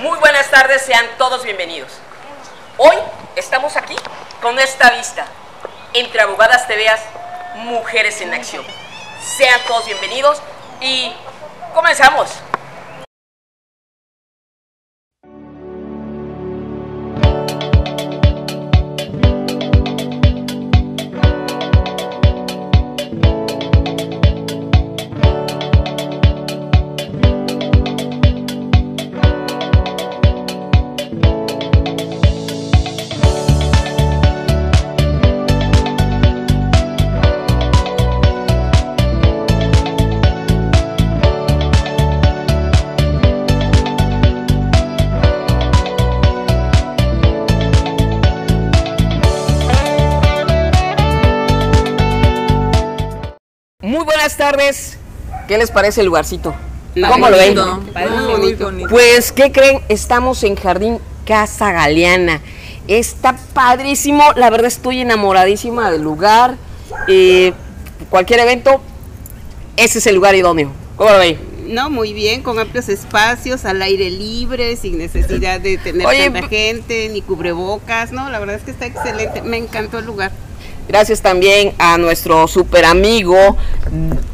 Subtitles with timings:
[0.00, 1.92] Muy buenas tardes, sean todos bienvenidos.
[2.78, 2.96] Hoy
[3.36, 3.94] estamos aquí
[4.40, 5.26] con esta vista.
[5.92, 7.00] Entre abogadas te veas,
[7.56, 8.64] mujeres en acción.
[9.36, 10.40] Sean todos bienvenidos
[10.80, 11.12] y
[11.74, 12.30] comenzamos.
[54.52, 54.98] Tardes.
[55.48, 56.54] ¿Qué les parece el lugarcito?
[57.08, 57.56] ¿Cómo lo ven?
[57.56, 58.88] Muy bonito.
[58.88, 59.80] Pues, ¿qué creen?
[59.88, 62.40] Estamos en Jardín Casa Galeana.
[62.86, 64.22] Está padrísimo.
[64.36, 66.56] La verdad estoy enamoradísima del lugar.
[67.08, 67.52] Eh,
[68.10, 68.82] cualquier evento,
[69.76, 70.70] ese es el lugar idóneo.
[70.96, 71.38] ¿Cómo lo ven?
[71.68, 76.48] No, muy bien, con amplios espacios, al aire libre, sin necesidad de tener Oye, tanta
[76.48, 80.32] gente, ni cubrebocas, no, la verdad es que está excelente, me encantó el lugar.
[80.88, 83.56] Gracias también a nuestro super amigo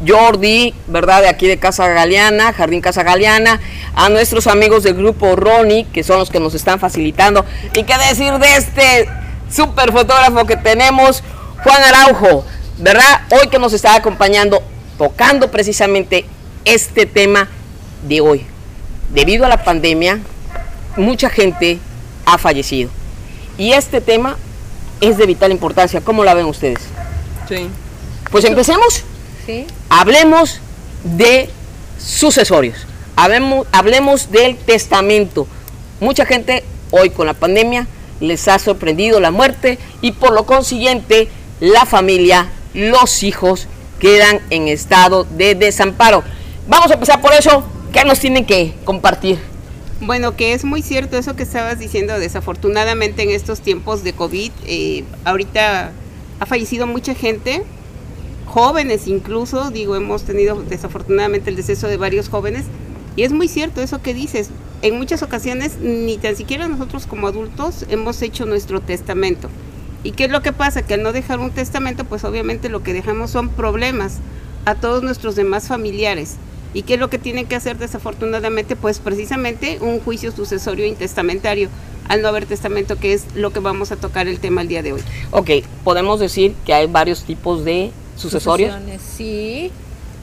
[0.07, 1.23] Jordi, ¿verdad?
[1.23, 3.61] De aquí de Casa Galeana, Jardín Casa Galeana,
[3.95, 7.45] a nuestros amigos del grupo Ronnie, que son los que nos están facilitando.
[7.75, 9.09] Y qué decir de este
[9.51, 11.23] super fotógrafo que tenemos,
[11.63, 12.45] Juan Araujo,
[12.79, 13.23] ¿verdad?
[13.31, 14.63] Hoy que nos está acompañando,
[14.97, 16.25] tocando precisamente
[16.65, 17.49] este tema
[18.07, 18.47] de hoy.
[19.11, 20.19] Debido a la pandemia,
[20.97, 21.79] mucha gente
[22.25, 22.91] ha fallecido.
[23.59, 24.39] Y este tema
[25.01, 26.01] es de vital importancia.
[26.01, 26.81] ¿Cómo la ven ustedes?
[27.49, 27.69] Sí.
[28.31, 29.05] Pues empecemos.
[29.47, 29.67] Sí.
[29.89, 30.61] Hablemos
[31.05, 31.49] de
[31.99, 32.87] sucesorios.
[33.17, 35.47] Hablemos, hablemos del testamento.
[36.01, 37.87] Mucha gente hoy con la pandemia
[38.21, 41.29] les ha sorprendido la muerte y por lo consiguiente
[41.61, 43.67] la familia, los hijos
[43.99, 46.23] quedan en estado de desamparo.
[46.69, 47.65] Vamos a empezar por eso.
[47.93, 49.39] ¿Qué nos tienen que compartir?
[50.01, 54.53] Bueno, que es muy cierto eso que estabas diciendo, desafortunadamente en estos tiempos de COVID,
[54.65, 55.91] eh, ahorita
[56.39, 57.65] ha fallecido mucha gente,
[58.47, 62.67] jóvenes incluso, digo, hemos tenido desafortunadamente el deceso de varios jóvenes,
[63.17, 64.51] y es muy cierto eso que dices,
[64.83, 69.49] en muchas ocasiones ni tan siquiera nosotros como adultos hemos hecho nuestro testamento.
[70.05, 70.83] ¿Y qué es lo que pasa?
[70.83, 74.19] Que al no dejar un testamento, pues obviamente lo que dejamos son problemas
[74.65, 76.37] a todos nuestros demás familiares.
[76.75, 78.77] ¿Y qué es lo que tienen que hacer desafortunadamente?
[78.77, 81.69] Pues precisamente un juicio sucesorio intestamentario,
[82.09, 84.83] al no haber testamento, que es lo que vamos a tocar el tema el día
[84.83, 85.01] de hoy.
[85.31, 85.51] Ok,
[85.85, 88.73] podemos decir que hay varios tipos de sucesorios.
[88.73, 89.71] Sucesiones, Sí.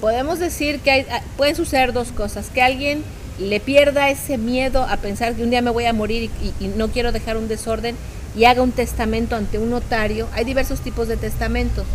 [0.01, 2.49] Podemos decir que hay- ah, pueden suceder dos cosas.
[2.53, 3.01] Que alguien
[3.39, 6.65] le pierda ese miedo a pensar que un día me voy a morir y, y-
[6.65, 7.95] y no quiero dejar un desorden
[8.37, 10.27] y haga un testamento ante un notario.
[10.33, 11.85] Hay diversos tipos de testamento,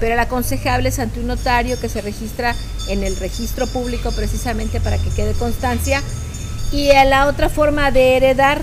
[0.00, 2.54] pero el aconsejable es ante un notario que se registra
[2.88, 6.02] en el registro público precisamente para que quede constancia.
[6.72, 8.60] Y la otra forma de heredar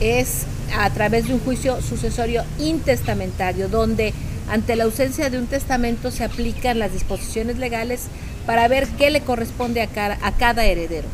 [0.00, 0.46] es
[0.78, 4.14] a través de un juicio sucesorio intestamentario, donde
[4.50, 8.06] ante la ausencia de un testamento se aplican las disposiciones legales
[8.46, 11.06] para ver qué le corresponde a cada, a cada heredero.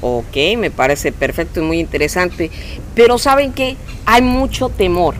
[0.00, 2.50] Ok, me parece perfecto y muy interesante.
[2.94, 3.76] Pero saben que
[4.06, 5.14] hay mucho temor.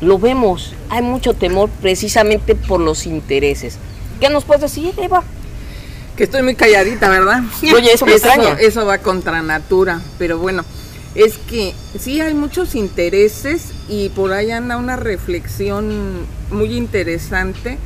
[0.00, 3.76] Lo vemos, hay mucho temor precisamente por los intereses.
[4.18, 5.22] ¿Qué nos puedes decir, Eva?
[6.16, 7.42] Que estoy muy calladita, ¿verdad?
[7.74, 8.54] Oye, eso me extraña.
[8.58, 10.64] Eso va contra natura, pero bueno,
[11.14, 17.78] es que sí hay muchos intereses y por ahí anda una reflexión muy interesante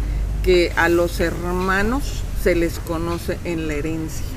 [0.44, 4.33] que a los hermanos se les conoce en la herencia.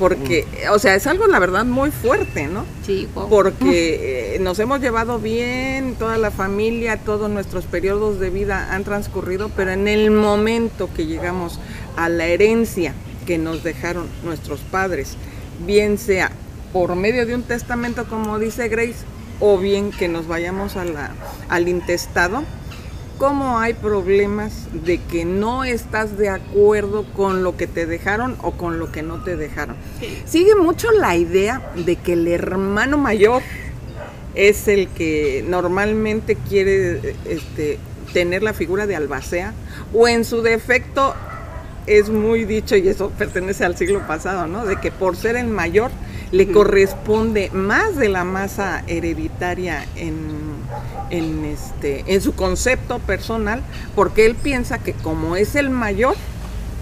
[0.00, 2.64] Porque, o sea, es algo, la verdad, muy fuerte, ¿no?
[2.84, 3.28] Sí, wow.
[3.28, 8.82] porque eh, nos hemos llevado bien, toda la familia, todos nuestros periodos de vida han
[8.82, 11.60] transcurrido, pero en el momento que llegamos
[11.96, 12.94] a la herencia
[13.26, 15.16] que nos dejaron nuestros padres,
[15.66, 16.32] bien sea
[16.72, 19.04] por medio de un testamento, como dice Grace,
[19.38, 21.10] o bien que nos vayamos a la,
[21.48, 22.42] al intestado,
[23.20, 28.52] cómo hay problemas de que no estás de acuerdo con lo que te dejaron o
[28.52, 29.76] con lo que no te dejaron.
[30.24, 33.42] Sigue mucho la idea de que el hermano mayor
[34.34, 37.78] es el que normalmente quiere este,
[38.14, 39.52] tener la figura de albacea
[39.92, 41.14] o en su defecto
[41.86, 44.64] es muy dicho y eso pertenece al siglo pasado, ¿no?
[44.64, 45.90] De que por ser el mayor
[46.32, 50.49] le corresponde más de la masa hereditaria en,
[51.10, 53.62] en, este, en su concepto personal,
[53.94, 56.14] porque él piensa que como es el mayor,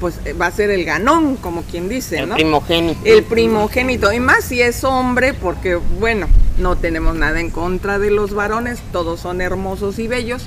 [0.00, 2.34] pues eh, va a ser el ganón, como quien dice, El ¿no?
[2.36, 3.00] primogénito.
[3.04, 6.26] El primogénito, y más si es hombre, porque bueno,
[6.58, 10.46] no tenemos nada en contra de los varones, todos son hermosos y bellos,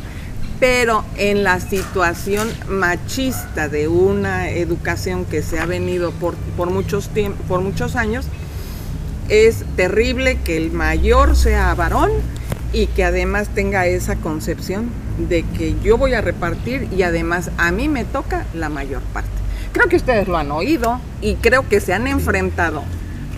[0.59, 7.09] pero en la situación machista de una educación que se ha venido por, por, muchos,
[7.47, 8.25] por muchos años,
[9.27, 12.11] es terrible que el mayor sea varón
[12.73, 14.89] y que además tenga esa concepción
[15.29, 19.29] de que yo voy a repartir y además a mí me toca la mayor parte.
[19.73, 22.83] Creo que ustedes lo han oído y creo que se han enfrentado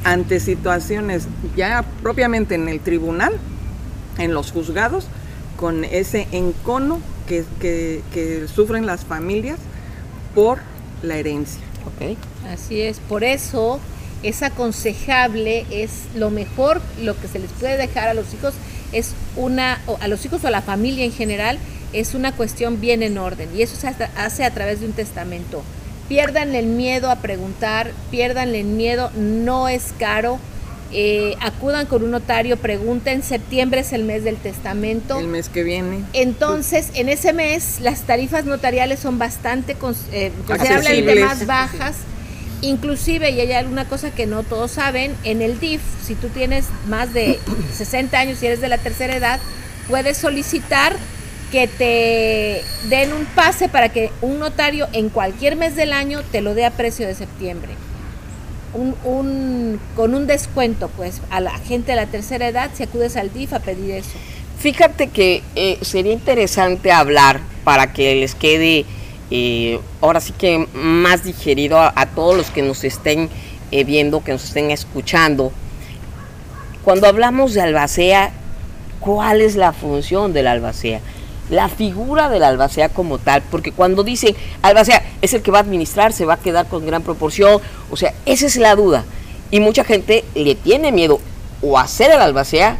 [0.04, 3.34] ante situaciones ya propiamente en el tribunal,
[4.18, 5.08] en los juzgados,
[5.58, 9.58] con ese encono que, que- que sufren las familias
[10.36, 10.60] por
[11.04, 11.62] la herencia.
[11.86, 12.18] Ok.
[12.52, 13.80] Así es, por eso
[14.24, 18.54] es aconsejable, es lo mejor, lo que se les puede dejar a los hijos
[18.94, 21.58] es una, o a los hijos o a la familia en general,
[21.94, 25.62] es una cuestión bien en orden y eso se hace- a través de un testamento.
[26.10, 30.40] Pierdan el miedo a preguntar, pierdan el miedo, no es caro.
[30.96, 35.18] eh, acudan con un notario, pregunten, septiembre es el mes del testamento.
[35.20, 36.04] El mes que viene.
[36.14, 39.72] Entonces, en ese mes las tarifas notariales son bastante
[40.12, 41.96] eh, considerablemente más bajas.
[42.64, 46.66] Inclusive, y hay alguna cosa que no todos saben, en el DIF, si tú tienes
[46.88, 47.40] más de
[47.78, 49.40] 60 años y eres de la tercera edad,
[49.90, 50.96] puedes solicitar
[51.52, 56.42] que te den un pase para que un notario en cualquier mes del año te
[56.42, 57.74] lo dé a precio de septiembre.
[58.74, 63.18] Un, un- con un descuento, pues, a la gente de la tercera edad, si acudes
[63.18, 64.10] al DIF a pedir eso.
[64.58, 68.86] Fíjate que eh, sería interesante hablar para que les quede
[70.02, 73.30] ahora sí que más digerido a, todos los que nos estén
[73.72, 75.52] eh, viendo, que nos estén escuchando.
[76.84, 78.32] Cuando hablamos de albacea,
[79.00, 81.00] ¿cuál es la función del albacea?
[81.50, 85.62] La figura del albacea como tal, porque cuando dicen albacea es el que va a
[85.62, 89.04] administrar, se va a quedar con gran proporción, o sea, esa es la duda.
[89.52, 91.20] Y mucha gente le tiene miedo
[91.62, 92.78] o a ser el albacea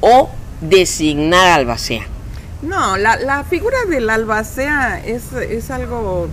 [0.00, 0.28] o
[0.60, 2.06] designar albacea.
[2.62, 6.28] No, la, figura del albacea es, es algo,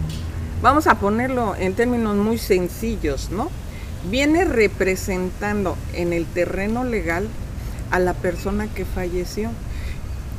[0.61, 3.49] vamos a ponerlo en términos muy sencillos, ¿no?
[4.11, 7.27] Viene representando en el terreno legal
[7.89, 9.49] a la persona que falleció.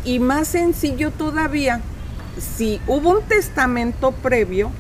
[0.05, 1.81] Y más sencillo todavía,
[2.39, 4.71] si hubo un testamento previo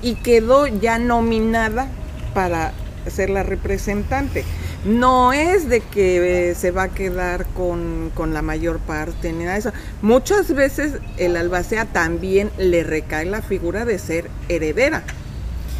[0.00, 1.88] y quedó ya nominada
[2.32, 2.72] para
[3.06, 4.44] ser la representante.
[4.84, 9.40] No es de que eh, se va a quedar con, con la mayor parte ni
[9.44, 9.72] nada de eso.
[10.02, 15.02] Muchas veces el albacea también le recae la figura de ser heredera.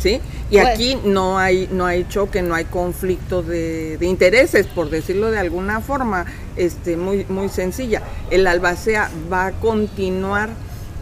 [0.01, 0.21] ¿Sí?
[0.51, 4.91] Y Pues- aquí no hay, no hay choque, no hay conflicto de, de intereses, por
[4.91, 8.03] decirlo de alguna forma, este, muy, muy sencilla.
[8.31, 10.51] El albacea va a continuar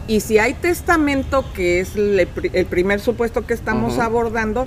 [0.07, 4.67] y si hay testamento, que es el, el primer supuesto que estamos abordando,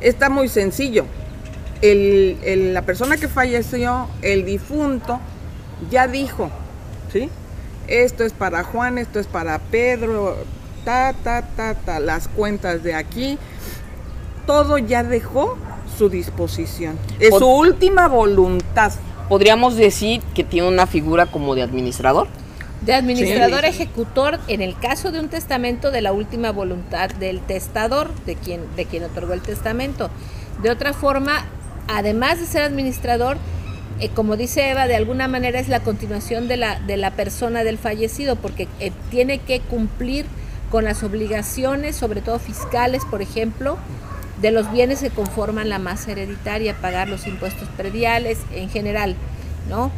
[0.00, 1.06] está muy sencillo.
[1.82, 5.18] El- el- la persona que falleció, el difunto,
[5.90, 6.50] ya dijo,
[7.12, 7.30] ¿sí?
[7.88, 10.36] Esto es para Juan, esto es para Pedro,
[10.84, 13.38] ta, ta, ta, ta, las cuentas de aquí,
[14.46, 15.56] todo ya dejó
[15.96, 16.98] su disposición.
[17.18, 18.92] Es Pod- su última voluntad.
[19.28, 22.28] Podríamos decir que tiene una figura como de administrador.
[22.82, 23.66] De administrador Sí.
[23.68, 28.62] ejecutor en el caso de un testamento de la última voluntad del testador, de quien,
[28.76, 30.10] de quien otorgó el testamento.
[30.62, 31.44] De otra forma,
[31.96, 33.36] además de ser administrador,
[33.98, 37.64] eh, como dice Eva, de alguna manera es la continuación de la, de la persona
[37.64, 40.26] del fallecido, porque eh, tiene que cumplir
[40.70, 43.76] con las obligaciones, sobre todo fiscales, por ejemplo,
[44.40, 49.16] de los bienes que conforman la masa hereditaria, pagar los impuestos prediales en general,
[49.68, 49.90] ¿no?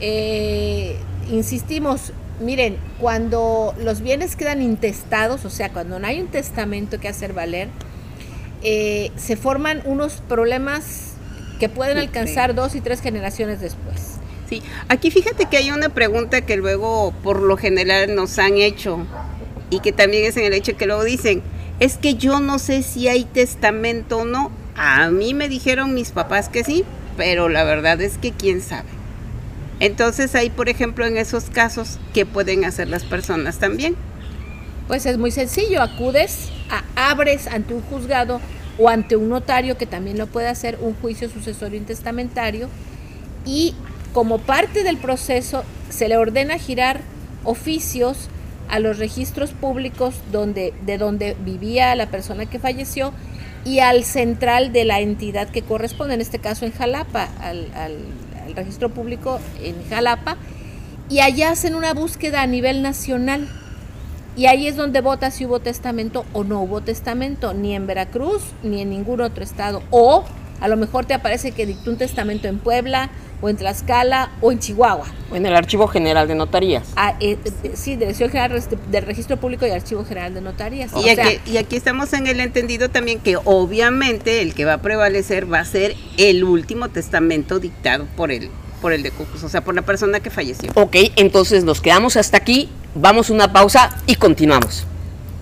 [0.00, 0.96] Eh,
[1.30, 7.08] insistimos, miren, cuando los bienes quedan intestados, o sea, cuando no hay un testamento que
[7.08, 7.68] hacer valer,
[8.62, 11.11] se forman unos problemas
[11.62, 13.94] que pueden alcanzar dos y tres generaciones después.
[14.48, 19.06] Sí, aquí fíjate que hay una pregunta que luego por lo general nos han hecho
[19.70, 21.40] y que también es en el hecho que luego dicen,
[21.78, 24.50] es que yo no sé si hay testamento o no.
[24.74, 26.84] A mí me dijeron mis papás que sí,
[27.16, 28.88] pero la verdad es que quién sabe.
[29.78, 33.94] Entonces ahí, por ejemplo, en esos casos, ¿qué pueden hacer las personas también?
[34.88, 36.48] Pues es muy sencillo, acudes,
[36.96, 38.40] a- abres ante un juzgado
[38.78, 42.68] o ante un notario que también lo puede hacer un juicio sucesorio intestamentario
[43.46, 43.74] y
[44.12, 47.00] como parte del proceso se le ordena girar
[47.44, 48.28] oficios
[48.68, 53.12] a los registros públicos donde, de donde vivía la persona que falleció
[53.64, 58.06] y al central de la entidad que corresponde, en este caso en Jalapa, al, al-
[58.46, 60.36] al registro público en Jalapa,
[61.08, 63.48] y allá hacen una búsqueda a nivel nacional
[64.36, 68.42] y ahí es donde vota si hubo testamento o no hubo testamento, ni en Veracruz
[68.62, 69.82] ni en ningún otro estado.
[69.90, 70.24] O
[70.60, 73.10] a lo mejor te aparece que dictó un testamento en Puebla
[73.42, 75.06] o en Tlaxcala o en Chihuahua.
[75.30, 76.84] O en el Archivo General de Notarías.
[76.96, 80.92] Ah, eh, eh, sí, Dirección General del Registro Público y Archivo General de Notarías.
[80.92, 84.64] Y, O sea, aquí, y aquí estamos en el entendido también que obviamente el que
[84.64, 88.48] va a prevalecer va a ser el último testamento dictado por el,
[88.82, 90.70] por el de Cocos, o sea, por la persona que falleció.
[90.74, 94.84] Ok, entonces nos quedamos hasta aquí, vamos a una pausa y continuamos.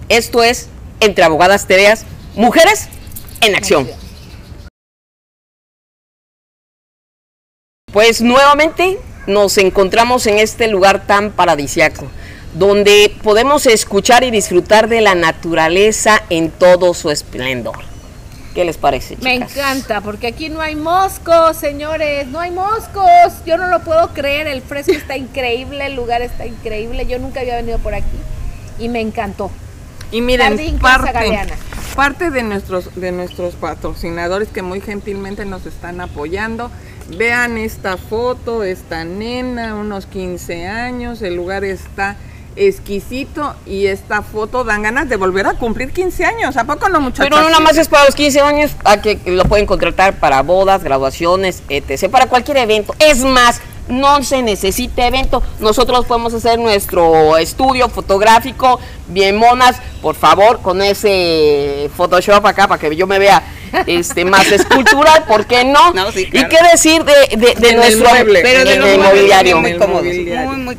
[0.08, 0.68] Esto es
[1.00, 2.04] Entre Abogadas Tereas,
[2.36, 2.88] Mujeres
[3.40, 3.88] en Acción.
[7.92, 12.06] Pues nuevamente nos encontramos en este lugar tan paradisiaco,
[12.54, 17.89] donde podemos escuchar y disfrutar de la naturaleza en todo su esplendor.
[18.54, 19.16] ¿Qué les parece?
[19.22, 19.56] Me chicas?
[19.56, 23.06] encanta, porque aquí no hay moscos, señores, no hay moscos.
[23.46, 27.06] Yo no lo puedo creer, el fresco está increíble, el lugar está increíble.
[27.06, 28.18] Yo nunca había venido por aquí
[28.78, 29.50] y me encantó.
[30.10, 31.54] Y miren, Jardín parte, Galeana.
[31.94, 36.72] parte de nuestros, de nuestros patrocinadores que muy gentilmente nos están apoyando.
[37.16, 42.16] Vean esta foto, esta nena, unos 15 años, el lugar está
[42.56, 46.56] exquisito y esta foto dan ganas de volver a cumplir 15 años.
[46.56, 47.28] ¿A poco no, muchachos?
[47.30, 50.42] Pero no nada más es para los 15 años, a que lo pueden contratar para
[50.42, 52.10] bodas, graduaciones, etc.
[52.10, 52.94] Para cualquier evento.
[52.98, 55.42] Es más, no se necesita evento.
[55.58, 62.80] Nosotros podemos hacer nuestro estudio fotográfico, bien monas, por favor, con ese Photoshop acá para
[62.80, 63.42] que yo me vea
[63.86, 65.92] este más escultural, ¿por qué no?
[65.92, 68.40] No, sí, ¿Y qué decir de, de- nuestro mueble.
[68.42, 69.60] Pero de el mobiliario?
[69.60, 70.06] muy cómodos,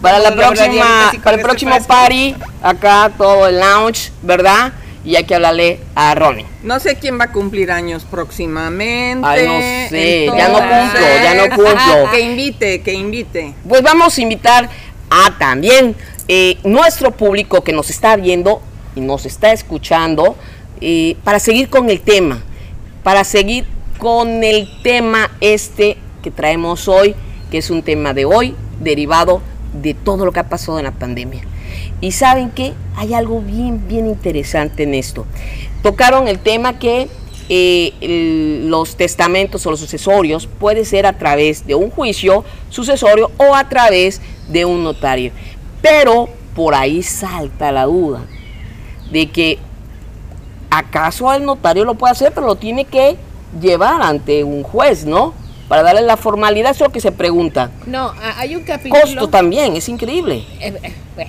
[0.02, 4.74] Para la próxima, para el este próximo party, acá todo el lounge, ¿verdad?
[5.04, 6.46] Y hay que hablarle a Ronnie.
[6.64, 9.28] No sé quién va a cumplir años próximamente.
[9.28, 12.12] Ay, no sé, ya no cumplo, ya no cumplo.
[12.12, 13.54] Que invite, que invite.
[13.68, 14.70] Pues vamos a invitar
[15.10, 15.96] a también
[16.28, 18.62] eh, nuestro público que nos está viendo
[18.96, 20.36] y nos está escuchando
[20.80, 22.42] eh, para seguir con el tema,
[23.04, 23.66] para seguir
[23.98, 27.16] con el tema este que traemos hoy,
[27.50, 29.42] que es un tema de hoy derivado
[29.74, 31.44] de todo lo que ha pasado en la pandemia.
[32.02, 35.26] Y saben que hay algo bien, bien interesante en esto.
[35.84, 37.08] Tocaron el tema que
[37.54, 43.30] eh, el- los testamentos o los sucesorios puede ser a través de un juicio sucesorio
[43.38, 45.32] o a través de un notario.
[45.82, 48.22] Pero por ahí salta la duda
[49.12, 49.58] de que
[50.70, 53.18] acaso el notario lo puede hacer, pero lo tiene que
[53.60, 55.34] llevar ante un juez, ¿no?
[55.68, 57.72] Para darle la formalidad, eso es lo que se pregunta.
[57.86, 59.02] No, hay un capítulo.
[59.02, 60.44] Costo también, es increíble.
[60.60, 61.28] Eh, eh,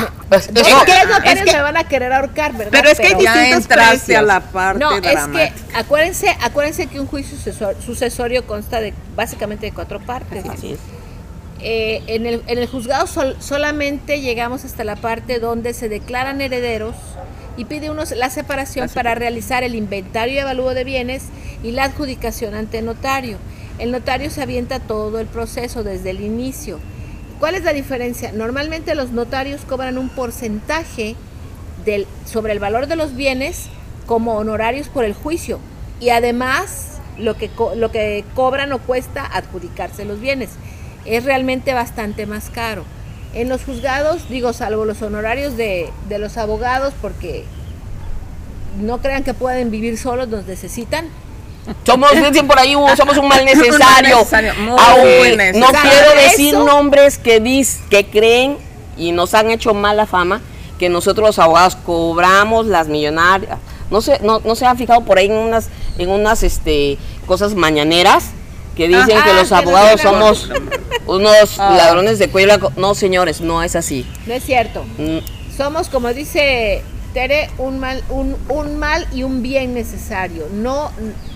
[0.00, 0.12] bueno.
[0.30, 2.70] Es- Es que es que- me van a querer ahorcar, ¿verdad?
[2.72, 3.66] Pero es que hay distintos
[4.16, 8.92] a la parte No, es que acuérdense, acuérdense que un juicio sucesor- sucesorio consta de
[9.16, 10.44] básicamente de cuatro partes.
[10.48, 10.78] Así es.
[11.60, 16.40] Eh, en, el, en el juzgado sol- solamente llegamos hasta la parte donde se declaran
[16.40, 16.94] herederos
[17.56, 21.24] y pide uno la separación para realizar el inventario y avalúo de bienes
[21.64, 23.38] y la adjudicación ante notario.
[23.80, 26.78] El notario se avienta todo el proceso desde el inicio.
[27.38, 28.32] ¿Cuál es la diferencia?
[28.32, 31.14] Normalmente los notarios cobran un porcentaje
[31.84, 33.66] del, sobre el valor de los bienes
[34.06, 35.60] como honorarios por el juicio
[36.00, 40.50] y además lo que, lo que cobran o cuesta adjudicarse los bienes.
[41.04, 42.84] Es realmente bastante más caro.
[43.34, 47.44] En los juzgados, digo, salvo los honorarios de, de los abogados, porque
[48.80, 51.06] no crean que pueden vivir solos, nos necesitan.
[51.84, 54.18] Somos, dicen por ahí, somos un mal necesario.
[54.18, 58.56] Aunque no quiero Eso- decir nombres que, dis, que creen
[58.96, 60.40] y nos han hecho mala fama
[60.78, 63.58] que nosotros los abogados cobramos las millonarias.
[63.90, 67.54] No se, no, no se han fijado por ahí en unas, en unas este, cosas
[67.54, 68.26] mañaneras
[68.76, 70.48] que dicen que los que abogados somos
[71.06, 71.74] unos Ah.
[71.76, 72.70] ladrones de cuello.
[72.76, 74.06] No, señores, no es así.
[74.26, 74.84] No es cierto.
[74.98, 75.18] Mm,
[75.56, 76.82] Somos, como dice
[77.14, 80.46] Tere, un mal, un, un mal y un bien necesario.
[80.52, 80.90] No,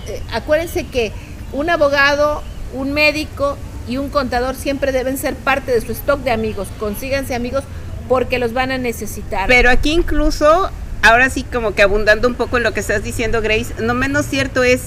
[0.06, 1.12] eh, acuérdense que
[1.52, 2.42] un abogado,
[2.74, 3.56] un médico
[3.88, 6.68] y un contador siempre deben ser parte de su stock de amigos.
[6.78, 7.64] Consíganse amigos
[8.08, 9.48] porque los van a necesitar.
[9.48, 10.70] Pero aquí incluso,
[11.02, 14.26] ahora sí como que abundando un poco en lo que estás diciendo, Grace, no menos
[14.26, 14.82] cierto es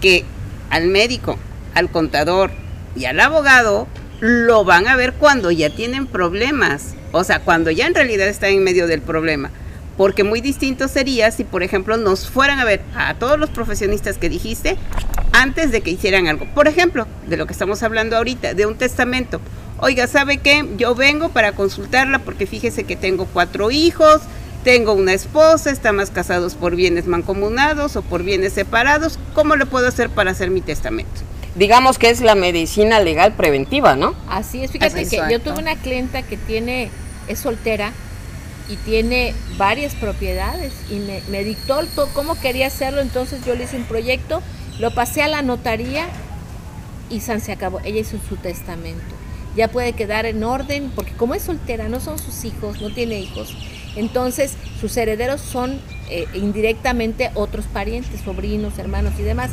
[0.00, 0.24] que
[0.70, 1.38] al médico,
[1.74, 2.50] al contador
[2.96, 3.86] y al abogado
[4.20, 6.94] lo van a ver cuando ya tienen problemas.
[7.12, 9.50] O sea, cuando ya en realidad están en medio del problema.
[9.96, 14.18] Porque muy distinto sería si, por ejemplo, nos fueran a ver a todos los profesionistas
[14.18, 14.76] que dijiste
[15.32, 16.46] antes de que hicieran algo.
[16.54, 19.40] Por ejemplo, de lo que estamos hablando ahorita, de un testamento.
[19.78, 20.68] Oiga, ¿sabe qué?
[20.76, 24.20] Yo vengo para consultarla porque fíjese que tengo cuatro hijos,
[24.64, 29.18] tengo una esposa, estamos casados por bienes mancomunados o por bienes separados.
[29.34, 31.20] ¿Cómo le puedo hacer para hacer mi testamento?
[31.54, 34.14] digamos que es la medicina legal preventiva, ¿no?
[34.28, 36.90] Así es, fíjate Así que yo tuve una clienta que tiene,
[37.28, 37.92] es soltera
[38.68, 41.80] y tiene varias propiedades y me, dictó
[42.14, 44.42] cómo quería hacerlo, entonces yo le hice un proyecto,
[44.78, 46.06] lo pasé a la notaría
[47.10, 47.80] y San se acabó.
[47.84, 49.02] Ella hizo su testamento.
[49.56, 53.20] Ya puede quedar en orden, porque como es soltera, no son sus hijos, no tiene
[53.20, 53.56] hijos.
[53.94, 55.80] Entonces, sus herederos son
[56.10, 59.50] eh, indirectamente otros parientes, sobrinos, hermanos y demás.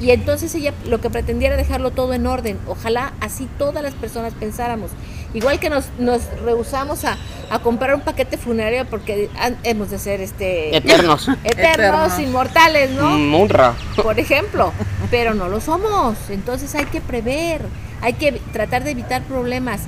[0.00, 2.58] Y entonces ella lo que pretendía era dejarlo todo en orden.
[2.66, 4.90] Ojalá así todas las personas pensáramos.
[5.34, 7.18] Igual que nos, nos rehusamos a,
[7.50, 11.28] a comprar un paquete funerario porque han- hemos de ser este Eternos.
[11.44, 12.18] eternos, Eternos.
[12.20, 13.18] inmortales, ¿no?
[13.18, 13.74] Munra.
[14.02, 14.72] por ejemplo,
[15.10, 16.16] pero no lo somos.
[16.30, 17.62] Entonces hay que prever,
[18.00, 19.80] hay que tratar de evitar problemas.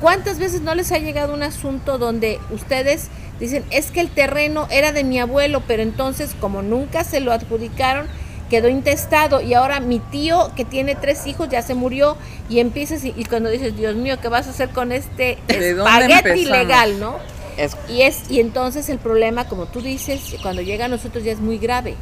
[0.00, 3.08] ¿Cuántas veces no les ha llegado un asunto donde ustedes
[3.40, 7.32] dicen, es que el terreno era de mi abuelo, pero entonces como nunca se lo
[7.32, 8.06] adjudicaron,
[8.52, 12.18] quedó intestado y ahora mi tío que tiene tres hijos ya se murió
[12.50, 15.72] y empiezas y, y cuando dices, Dios mío, ¿qué vas a hacer con este ¿De
[15.72, 17.16] dónde espagueti legal, no?
[17.56, 21.32] Es- Y es y entonces el problema, como tú dices, cuando llega a nosotros ya
[21.32, 21.94] es muy grave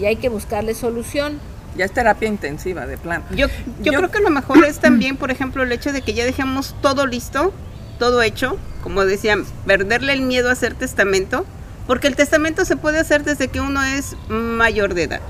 [0.00, 1.40] y hay que buscarle solución.
[1.76, 3.22] Ya es terapia intensiva de plan.
[3.32, 3.48] Yo,
[3.82, 6.24] yo, Yo- creo que lo mejor es también, por ejemplo, el hecho de que ya
[6.24, 7.52] dejemos todo listo,
[7.98, 11.44] todo hecho, como decían, perderle el miedo a hacer testamento,
[11.86, 15.20] porque el testamento se puede hacer desde que uno es mayor de edad.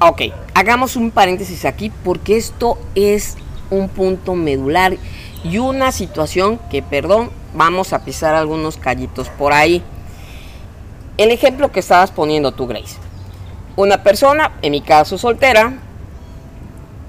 [0.00, 0.22] Ok,
[0.54, 3.36] hagamos un paréntesis aquí porque esto es
[3.70, 4.96] un punto medular
[5.44, 9.82] y una situación que, perdón, vamos a pisar algunos callitos por ahí.
[11.16, 12.96] El ejemplo que estabas poniendo tú, Grace.
[13.76, 15.74] Una persona, en mi caso soltera,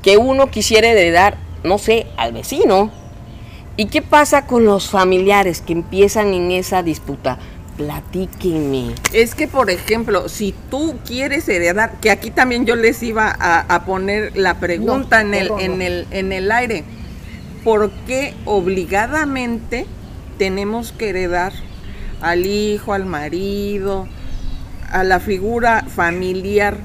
[0.04, 2.92] que uno quisiera heredar, no sé, al vecino.
[3.78, 7.40] ¿Y qué pasa con los familiares que empiezan en esa disputa?
[7.78, 8.96] Platíquenme.
[9.12, 13.60] Es que, por ejemplo, si tú quieres heredar, que aquí también yo les iba a,
[13.60, 15.60] a poner la pregunta No, en, el, no, no.
[15.60, 16.86] en, el, en el aire,
[17.64, 19.88] ¿por qué obligadamente
[20.38, 21.52] tenemos que heredar
[22.22, 24.08] al hijo, al marido,
[24.90, 26.78] a la figura familiar?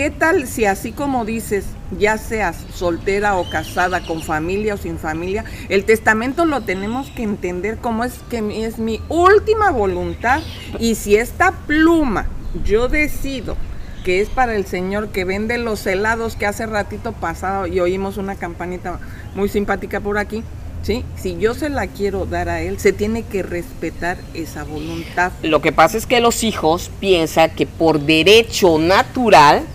[0.00, 1.66] ¿Qué tal si así como dices,
[1.98, 7.22] ya seas soltera o casada, con familia o sin familia, el testamento lo tenemos que
[7.22, 10.40] entender como es que es mi última voluntad
[10.78, 12.28] y si esta pluma
[12.64, 13.58] yo decido
[14.02, 18.16] que es para el señor que vende los helados que hace ratito pasado y oímos
[18.16, 19.00] una campanita
[19.34, 20.42] muy simpática por aquí,
[20.82, 21.04] ¿sí?
[21.14, 25.32] Si yo se la quiero dar a él, se tiene que respetar esa voluntad.
[25.42, 29.66] Lo que pasa es que los hijos piensan que por derecho natural,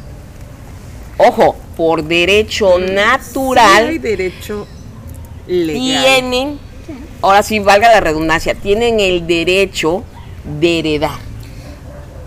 [1.18, 4.68] ojo, por derecho Sí hay natural, derecho
[5.48, 6.04] legal.
[6.22, 6.60] tienen,
[7.22, 10.04] ahora sí valga la redundancia, tienen el derecho
[10.60, 11.26] de heredar.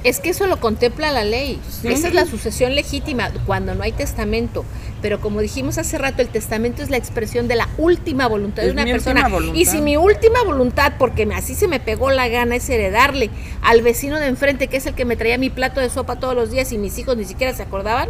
[0.04, 1.58] Es que eso lo contempla la ley.
[1.82, 4.64] Esa es la sucesión legítima cuando no hay testamento.
[5.02, 8.68] Pero como dijimos hace rato, el testamento es la expresión de la última voluntad de
[8.72, 9.20] una persona.
[9.56, 13.30] Y si mi última voluntad, porque me- así se me pegó la gana, es heredarle
[13.62, 16.34] al vecino de enfrente, que es el que me traía mi plato de sopa todos
[16.34, 18.08] los días y mis hijos ni siquiera se acordaban,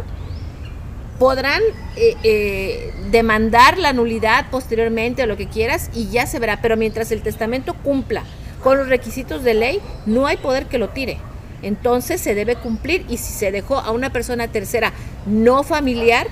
[1.19, 1.61] podrán
[1.97, 6.61] eh, eh, demandar la nulidad posteriormente o lo que quieras y ya se verá.
[6.61, 8.23] Pero mientras el testamento cumpla
[8.63, 11.17] con los requisitos de ley, no hay poder que lo tire.
[11.61, 14.93] Entonces se debe cumplir y si se dejó a una persona tercera
[15.25, 16.27] no familiar,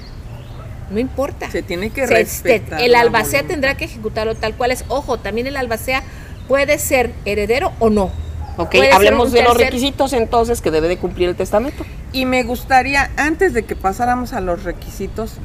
[0.89, 1.51] no importa.
[1.51, 2.81] Se tiene que Se- respetar.
[2.81, 3.53] el albacea voluntad.
[3.53, 4.85] tendrá que ejecutarlo tal cual es.
[4.87, 6.01] Ojo, también el albacea
[6.47, 8.09] puede ser heredero o no.
[8.57, 11.85] Ok, hablemos de los requisitos entonces que debe de cumplir el testamento.
[12.11, 15.35] Y me gustaría, antes de que pasáramos a los requisitos,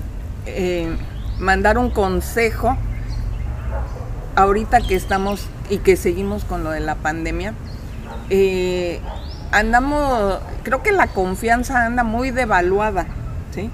[0.46, 0.88] eh,
[1.38, 2.76] mandar un consejo
[4.34, 7.54] ahorita que estamos y que seguimos con lo de la pandemia.
[8.30, 9.00] eh,
[9.52, 13.06] andamos, creo que la confianza anda muy devaluada,
[13.54, 13.70] ¿sí?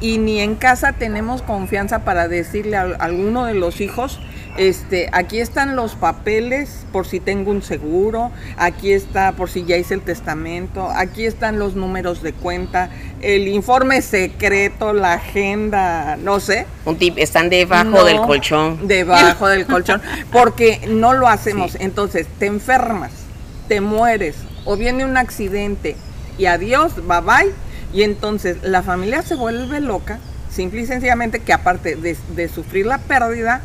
[0.00, 4.20] Y ni en casa tenemos confianza para decirle a alguno de los hijos,
[4.56, 9.78] este, aquí están los papeles por si tengo un seguro, aquí está por si ya
[9.78, 12.90] hice el testamento, aquí están los números de cuenta,
[13.22, 16.66] el informe secreto, la agenda, no sé.
[16.84, 18.86] Un tip, están debajo No, del colchón.
[18.86, 20.02] Debajo del colchón.
[20.32, 21.76] Porque no lo hacemos.
[21.80, 23.12] Entonces, te enfermas,
[23.68, 25.96] te mueres, o viene un accidente
[26.36, 27.52] y adiós, bye bye.
[27.94, 30.18] Y entonces la familia se vuelve loca,
[30.50, 33.62] simple y sencillamente que aparte de, de sufrir la pérdida,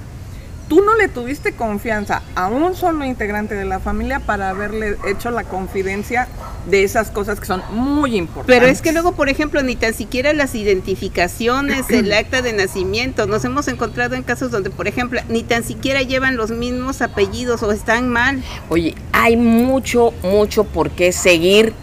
[0.67, 5.31] tú no le tuviste confianza a un solo integrante de la familia para haberle hecho
[5.31, 6.27] la confidencia
[6.69, 8.55] de esas cosas que son muy importantes.
[8.59, 13.27] Pero es que luego, por ejemplo, ni tan siquiera las identificaciones, el acta de nacimiento,
[13.27, 17.63] nos hemos encontrado en casos donde, por ejemplo, ni tan siquiera llevan los mismos apellidos
[17.63, 18.43] o están mal.
[18.69, 21.73] Oye, hay mucho, mucho por qué seguir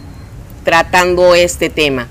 [0.63, 2.07] tratando este tema.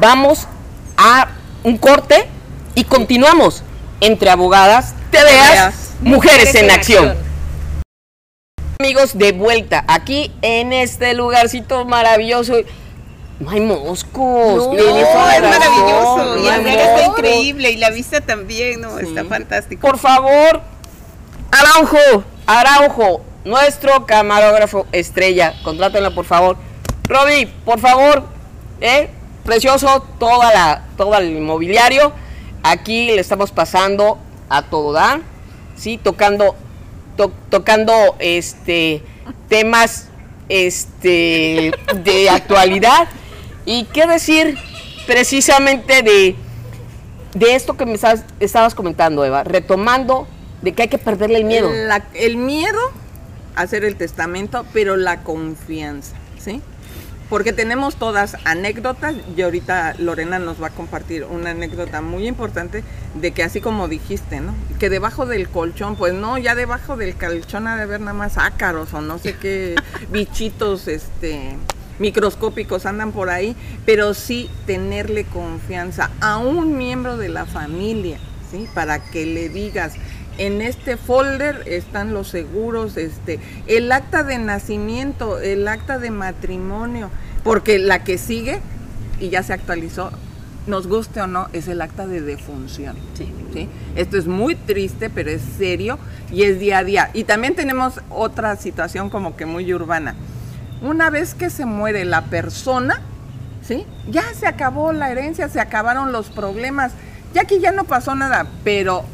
[0.00, 0.48] Vamos
[0.96, 1.28] a
[1.62, 2.26] un corte
[2.74, 3.62] y continuamos
[4.00, 5.85] entre abogadas, te veas.
[6.00, 7.16] Mujeres en acción.
[8.80, 12.54] Amigos, de vuelta aquí en este lugarcito maravilloso.
[13.40, 14.68] No hay moscos.
[14.68, 16.38] No, es maravilloso.
[16.38, 17.70] Y el día está increíble.
[17.70, 18.98] Y la vista también, ¿no?
[18.98, 19.06] Sí.
[19.06, 19.86] Está fantástico.
[19.86, 20.62] Por favor,
[21.50, 26.56] Araujo, Araujo, nuestro camarógrafo estrella, contrátenlo por favor.
[27.04, 28.24] Roby, por favor,
[28.80, 29.08] eh,
[29.44, 32.12] precioso, toda la, todo el mobiliario.
[32.62, 35.20] Aquí le estamos pasando a todo dar,
[35.76, 36.54] sí, tocando,
[37.16, 39.02] to- tocando este
[39.48, 40.08] temas
[40.48, 41.72] este
[42.04, 43.08] de actualidad.
[43.64, 44.56] Y qué decir
[45.06, 46.36] precisamente de
[47.34, 50.26] de esto que me estabas, estabas comentando, Eva, retomando
[50.62, 51.70] de que hay que perderle el miedo.
[51.70, 52.78] La- el miedo
[53.54, 56.62] a hacer el testamento, pero la confianza, ¿sí?
[57.28, 62.84] Porque tenemos todas anécdotas y ahorita Lorena nos va a compartir una anécdota muy importante
[63.14, 64.54] de que así como dijiste, ¿no?
[64.78, 68.38] Que debajo del colchón, pues no, ya debajo del colchón ha de haber nada más
[68.38, 69.74] ácaros o no sé qué
[70.12, 71.56] bichitos este
[71.98, 78.18] microscópicos andan por ahí, pero sí tenerle confianza a un miembro de la familia,
[78.50, 78.68] ¿sí?
[78.74, 79.94] Para que le digas,
[80.38, 87.10] en este folder están los seguros, este, el acta de nacimiento, el acta de matrimonio,
[87.42, 88.60] porque la que sigue
[89.20, 90.10] y ya se actualizó,
[90.66, 92.96] nos guste o no, es el acta de defunción.
[93.14, 93.32] Sí.
[93.52, 93.68] ¿sí?
[93.94, 95.98] Esto es muy triste, pero es serio
[96.30, 97.10] y es día a día.
[97.14, 100.14] Y también tenemos otra situación como que muy urbana.
[100.82, 103.00] Una vez que se muere la persona,
[103.62, 103.86] ¿sí?
[104.10, 106.92] Ya se acabó la herencia, se acabaron los problemas,
[107.32, 109.04] ya que ya no pasó nada, pero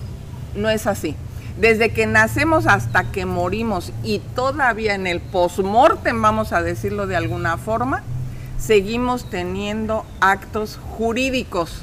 [0.55, 1.17] no es así.
[1.59, 7.17] Desde que nacemos hasta que morimos y todavía en el postmortem, vamos a decirlo de
[7.17, 8.03] alguna forma,
[8.59, 11.83] seguimos teniendo actos jurídicos.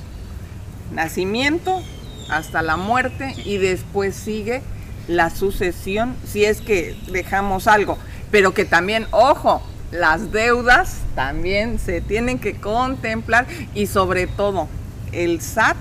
[0.91, 1.84] Nacimiento
[2.29, 4.62] hasta la muerte y después sigue
[5.08, 7.97] la sucesión si es que dejamos algo.
[8.32, 14.67] Pero que también, ojo, las deudas también se tienen que contemplar y sobre todo
[15.12, 15.77] el SAT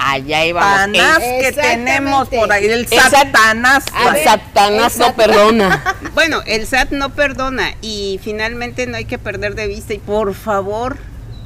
[0.00, 0.70] Allá íbamos.
[0.78, 3.84] Satanás El- que tenemos por ahí, el El Sat- Satanás.
[4.14, 5.96] El Satanás no perdona.
[6.14, 10.34] Bueno, el SAT no perdona y finalmente no hay que perder de vista y por
[10.34, 10.96] favor,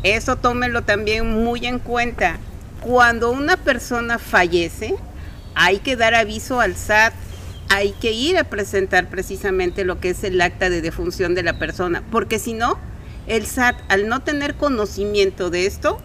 [0.03, 2.39] eso tómenlo también muy en cuenta.
[2.81, 4.95] Cuando una persona fallece,
[5.55, 7.13] hay que dar aviso al SAT,
[7.69, 11.59] hay que ir a presentar precisamente lo que es el acta de defunción de la
[11.59, 12.79] persona, porque si no,
[13.27, 16.01] el SAT al no tener conocimiento de esto,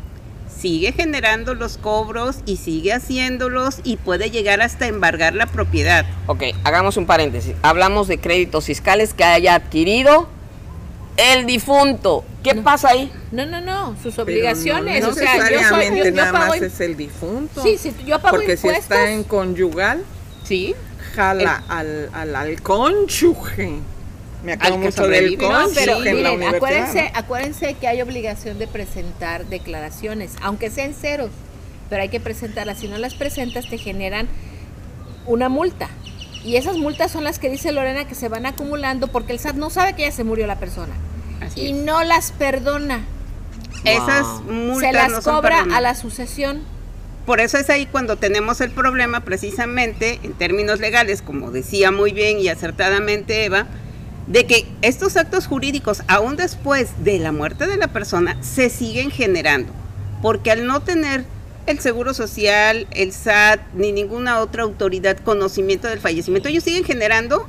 [0.60, 6.06] sigue generando los cobros y sigue haciéndolos y puede llegar hasta embargar la propiedad.
[6.28, 7.56] Ok, hagamos un paréntesis.
[7.62, 10.28] Hablamos de créditos fiscales que haya adquirido
[11.18, 12.24] el difunto.
[12.44, 13.12] ¿Qué pasa ahí?
[13.32, 15.04] No, no, no, sus obligaciones.
[15.04, 17.62] No o sea, yo soy, necesariamente yo, yo nada pago más es el difunto.
[17.62, 20.04] Sí, sí, yo pago Porque si está en conyugal,
[20.44, 20.76] ¿Sí?
[21.16, 23.80] jala al, al, al cónyuge.
[24.44, 25.38] Me mucho del.
[25.38, 27.20] No, pero en la miren, acuérdense, ¿no?
[27.20, 31.32] acuérdense que hay obligación de presentar declaraciones, aunque sean ceros,
[31.90, 32.80] pero hay que presentarlas.
[32.80, 34.28] Si no las presentas, te generan
[35.26, 35.90] una multa.
[36.44, 39.56] Y esas multas son las que dice Lorena que se van acumulando porque el SAT
[39.56, 40.94] no sabe que ya se murió la persona
[41.42, 41.76] Así y es.
[41.86, 43.02] no las perdona.
[43.84, 44.42] Esas Wow.
[44.54, 46.62] multas se las no cobra a la sucesión.
[47.26, 52.14] Por eso es ahí cuando tenemos el problema, precisamente en términos legales, como decía muy
[52.14, 53.68] bien y acertadamente Eva,
[54.28, 59.10] de que estos actos jurídicos, aún después de la muerte de la persona, se siguen
[59.10, 59.72] generando.
[60.22, 61.26] Porque al no tener
[61.66, 67.48] el Seguro Social, el SAT, ni ninguna otra autoridad conocimiento del fallecimiento, ellos siguen generando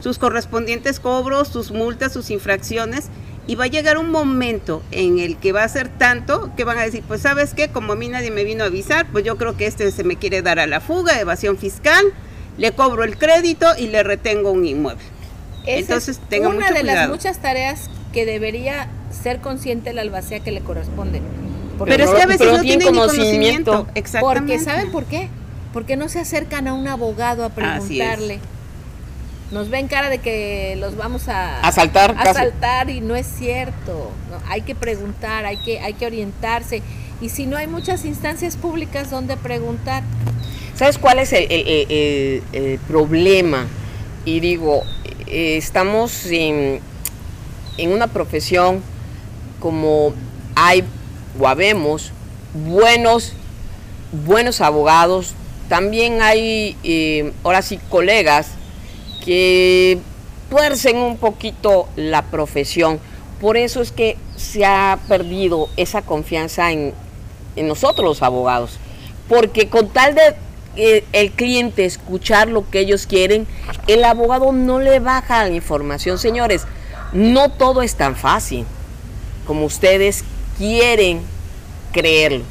[0.00, 3.08] sus correspondientes cobros, sus multas, sus infracciones,
[3.46, 6.78] y va a llegar un momento en el que va a ser tanto que van
[6.78, 9.36] a decir, pues sabes qué, como a mí nadie me vino a avisar, pues yo
[9.36, 12.04] creo que este se me quiere dar a la fuga, evasión fiscal,
[12.58, 15.02] le cobro el crédito y le retengo un inmueble.
[15.66, 19.98] Esa Entonces, es tenga una mucho de las muchas tareas que debería ser consciente el
[19.98, 21.20] albacea que le corresponde.
[21.78, 23.70] Porque, Pero, es que a veces no tienen conocimiento.
[23.72, 23.86] conocimiento.
[23.94, 24.40] Exactamente.
[24.54, 25.28] porque ¿saben por qué?
[25.72, 28.38] Porque no se acercan a un abogado a preguntarle.
[29.50, 32.28] Nos ven cara de que los vamos a Asaltar, casi.
[32.28, 34.10] asaltar y no es cierto.
[34.30, 36.82] No, hay que preguntar, hay que hay que orientarse
[37.20, 40.04] y si no hay muchas instancias públicas donde preguntar.
[40.76, 43.66] ¿Sabes cuál es el, el- el- el- el problema?
[44.24, 44.84] Y digo,
[45.30, 46.80] eh, estamos en,
[47.78, 48.82] una profesión
[49.60, 50.12] como
[50.54, 50.84] hay
[51.38, 52.10] o habemos
[52.52, 53.32] buenos,
[54.26, 55.34] buenos abogados,
[55.68, 58.48] también hay eh, ahora sí colegas
[59.24, 59.98] que
[60.50, 62.98] tuercen un poquito la profesión.
[63.40, 66.92] Por eso es que se ha perdido esa confianza en,
[67.54, 68.78] en nosotros los abogados.
[69.28, 70.34] Porque con tal de
[70.76, 73.46] el cliente escuchar lo que ellos quieren,
[73.86, 76.18] el abogado no le baja la información.
[76.18, 76.66] Señores,
[77.12, 78.64] no todo es tan fácil
[79.46, 80.24] como ustedes
[80.58, 81.22] quieren
[81.92, 82.44] creerlo.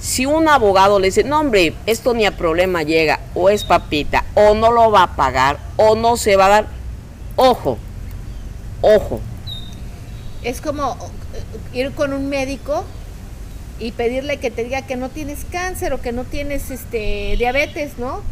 [0.00, 4.24] Si un abogado le dice, no hombre, esto ni a problema llega, o es papita,
[4.34, 6.66] o no lo va a pagar, o no se va a dar,
[7.36, 7.78] ojo,
[8.82, 9.20] ojo.
[10.42, 10.98] Es como
[11.32, 12.84] eh, ir con un médico
[13.80, 17.98] y pedirle que te diga que no tienes cáncer o que no tienes este diabetes,
[17.98, 18.22] ¿no?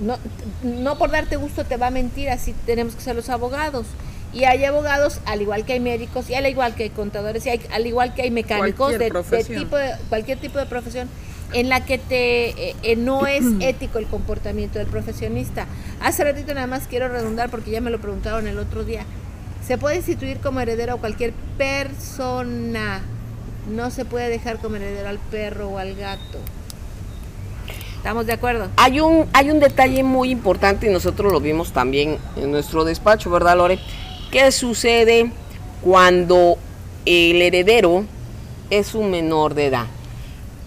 [0.00, 0.18] No,
[0.62, 3.86] no por darte gusto te va a mentir, así tenemos que ser los abogados.
[4.32, 7.50] Y hay abogados, al igual que hay médicos, y al igual que hay contadores, y
[7.50, 11.08] hay, al igual que hay mecánicos de, de, tipo de cualquier tipo de profesión
[11.52, 15.66] en la que te eh, eh, no es ético el comportamiento del profesionista.
[16.00, 19.04] Hace ratito nada más quiero redundar porque ya me lo preguntaron el otro día.
[19.66, 23.00] Se puede instituir como heredero a cualquier persona
[23.68, 26.38] no se puede dejar como heredero al perro o al gato.
[27.96, 28.68] ¿Estamos de acuerdo?
[28.76, 33.30] Hay un, hay un detalle muy importante y nosotros lo vimos también en nuestro despacho,
[33.30, 33.80] ¿verdad, Lore?
[34.30, 35.32] ¿Qué sucede
[35.82, 36.56] cuando
[37.04, 38.04] el heredero
[38.70, 39.86] es un menor de edad?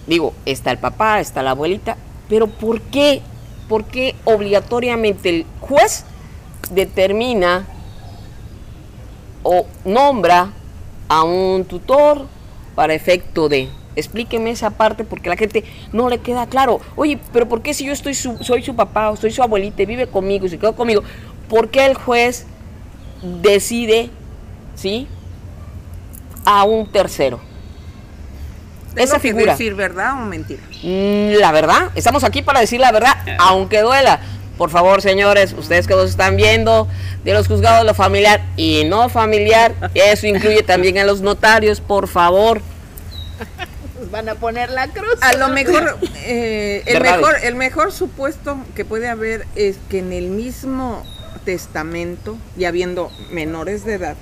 [0.05, 1.95] Digo, está el papá, está la abuelita,
[2.27, 3.21] pero ¿por qué?
[3.69, 6.03] ¿Por qué obligatoriamente el juez
[6.71, 7.65] determina
[9.43, 10.51] o nombra
[11.07, 12.25] a un tutor
[12.79, 13.67] para efecto de.
[13.97, 16.79] Explíqueme esa parte porque la gente no le queda claro.
[16.95, 19.85] Oye, pero ¿por qué si yo estoy soy su papá o soy su abuelita y
[19.85, 21.03] vive conmigo y se quedó conmigo?
[21.49, 22.45] ¿Por qué el juez
[23.41, 24.09] decide,
[24.75, 25.09] sí,
[26.45, 27.41] a un tercero?
[28.95, 29.51] esa figura.
[29.51, 30.61] decir verdad o mentira?
[30.81, 31.91] Mm, la verdad.
[31.95, 34.21] Estamos aquí para decir la verdad, aunque duela.
[34.59, 36.85] Por favor, señores, ustedes que nos están viendo,
[37.23, 42.09] de los juzgados, lo familiar y no familiar, eso incluye también a los notarios, por
[42.09, 42.61] favor.
[44.11, 45.15] van a poner la cruz.
[45.21, 50.11] A lo mejor, eh, el, mejor, el mejor supuesto que puede haber es que en
[50.11, 51.05] el mismo
[51.45, 54.17] testamento, y habiendo menores de edad,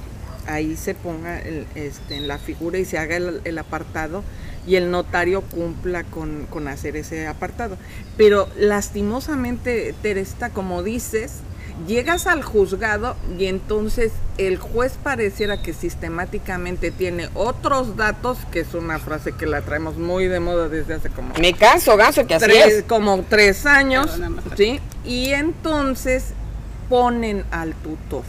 [0.45, 4.23] ahí se ponga este, en la figura y se haga el apartado
[4.67, 7.77] y el notario cumpla con, hacer ese apartado.
[8.17, 11.36] Pero lastimosamente, Teresa, como dices,
[11.88, 18.73] llegas al juzgado y entonces el juez pareciera que sistemáticamente tiene otros datos, que es
[18.73, 21.34] una frase que la traemos muy de moda desde hace como...
[21.39, 22.84] Me canso, ganso, que así es.
[22.84, 24.19] Como tres años,
[24.58, 24.82] ¿sí?
[25.06, 26.34] Y entonces
[26.89, 28.23] ponen al tutor,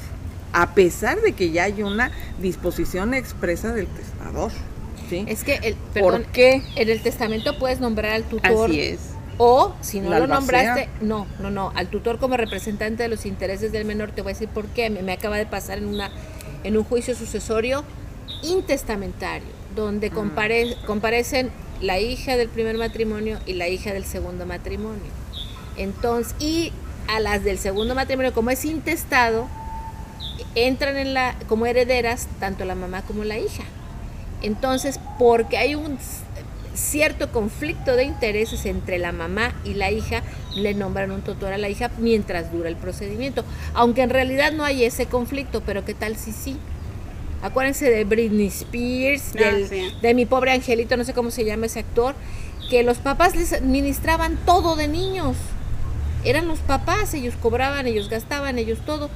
[0.53, 4.53] a pesar de que ya hay una disposición expresa del testador.
[5.11, 8.71] Es que, el, perdón, en el testamento puedes nombrar al tutor.
[8.71, 9.01] Así es.
[9.39, 13.71] O si no lo nombraste, no, no, no, al tutor como representante de los intereses
[13.71, 14.91] del menor, te voy a decir por qué.
[14.91, 16.11] Me, acaba de pasar en, una,
[16.65, 17.85] en un juicio sucesorio
[18.43, 20.85] intestamentario, donde mm.
[20.87, 25.11] comparecen la hija del primer matrimonio y la hija del segundo matrimonio.
[25.77, 26.73] Entonces, y
[27.07, 29.47] a las del segundo matrimonio, como es intestado,
[30.55, 33.65] entran en la, como herederas tanto la mamá como la hija.
[34.43, 35.99] Entonces, porque hay un
[36.79, 40.23] cierto conflicto de intereses entre la mamá y la hija,
[40.55, 43.45] le nombran un tutor a la hija mientras dura el procedimiento.
[43.75, 46.57] Aunque en realidad no hay ese conflicto, pero ¿qué tal si sí?
[47.43, 51.81] Acuérdense de Britney Spears, ah, de mi pobre angelito, no sé cómo se llama ese
[51.81, 52.15] actor,
[52.71, 55.37] que los papás les administraban todo de niños.
[56.25, 59.09] Eran los papás, ellos cobraban, ellos gastaban, ellos todo.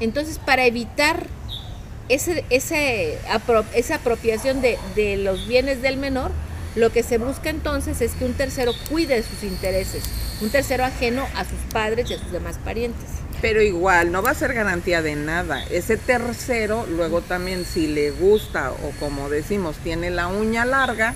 [0.00, 1.26] Entonces, para evitar
[2.08, 3.18] ese, ese
[3.74, 6.30] esa apropiación de, de los bienes del menor,
[6.76, 10.04] lo que se busca entonces es que un tercero cuide de sus intereses,
[10.40, 13.06] un tercero ajeno a sus padres y a sus demás parientes.
[13.40, 15.62] Pero igual, no va a ser garantía de nada.
[15.70, 21.14] Ese tercero, luego también si le gusta o como decimos, tiene la uña larga,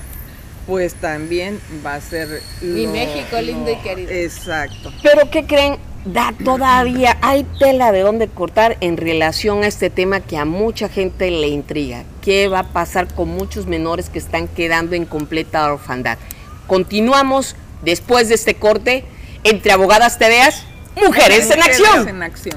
[0.66, 2.40] pues también va a ser...
[2.60, 4.10] Mi México lindo y querido.
[4.10, 4.92] Exacto.
[5.02, 5.78] Pero ¿qué creen?
[6.04, 10.88] Da todavía, hay tela de dónde cortar en relación a este tema que a mucha
[10.88, 12.04] gente le intriga.
[12.20, 16.18] ¿Qué va a pasar con muchos menores que están quedando en completa orfandad?
[16.66, 19.04] Continuamos después de este corte
[19.44, 20.64] entre Abogadas TVAs,
[20.96, 22.08] Mujeres, en Acción.
[22.08, 22.56] En acción.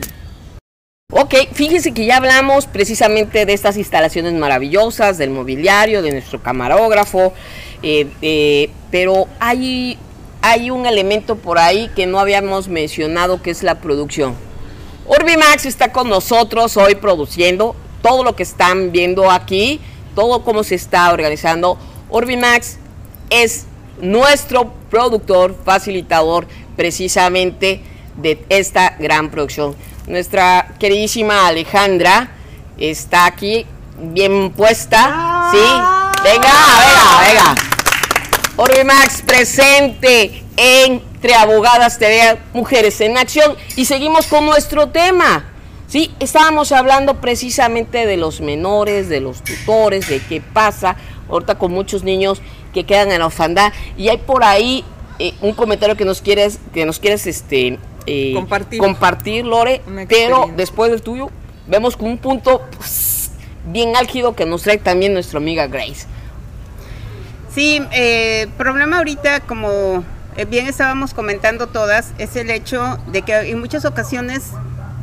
[1.11, 7.33] Ok, fíjense que ya hablamos precisamente de estas instalaciones maravillosas, del mobiliario, de nuestro camarógrafo,
[7.83, 9.97] eh, eh, pero hay
[10.47, 14.35] hay un elemento por ahí que no habíamos mencionado, que es la producción.
[15.07, 19.81] Urbimax está con nosotros hoy produciendo todo lo que están viendo aquí,
[20.13, 21.79] todo cómo se está organizando.
[22.11, 22.77] Urbimax
[23.31, 23.65] es
[23.99, 27.81] nuestro productor, facilitador precisamente
[28.15, 29.75] de esta gran producción.
[30.05, 32.29] Nuestra queridísima Alejandra
[32.77, 33.65] está aquí
[33.97, 35.57] bien puesta, ¿sí?
[36.23, 37.74] Venga, venga, venga.
[38.57, 45.43] Orbimax presente en entre abogadas TV Mujeres en Acción y seguimos con nuestro tema.
[45.87, 51.71] Sí, estábamos hablando precisamente de los menores, de los tutores, de qué pasa ahorita con
[51.71, 52.43] muchos niños
[52.75, 54.83] que quedan en la orfandad y hay por ahí
[55.17, 58.79] eh, un comentario que nos quieres que nos quieres este eh, Compartir.
[58.79, 61.31] compartir Lore, pero después del tuyo
[61.65, 63.31] vemos con un punto pues,
[63.65, 66.05] bien álgido que nos trae también nuestra amiga Grace.
[67.55, 70.03] Sí, eh, problema ahorita, como
[70.35, 74.49] eh, bien estábamos comentando todas, es el hecho de que en muchas ocasiones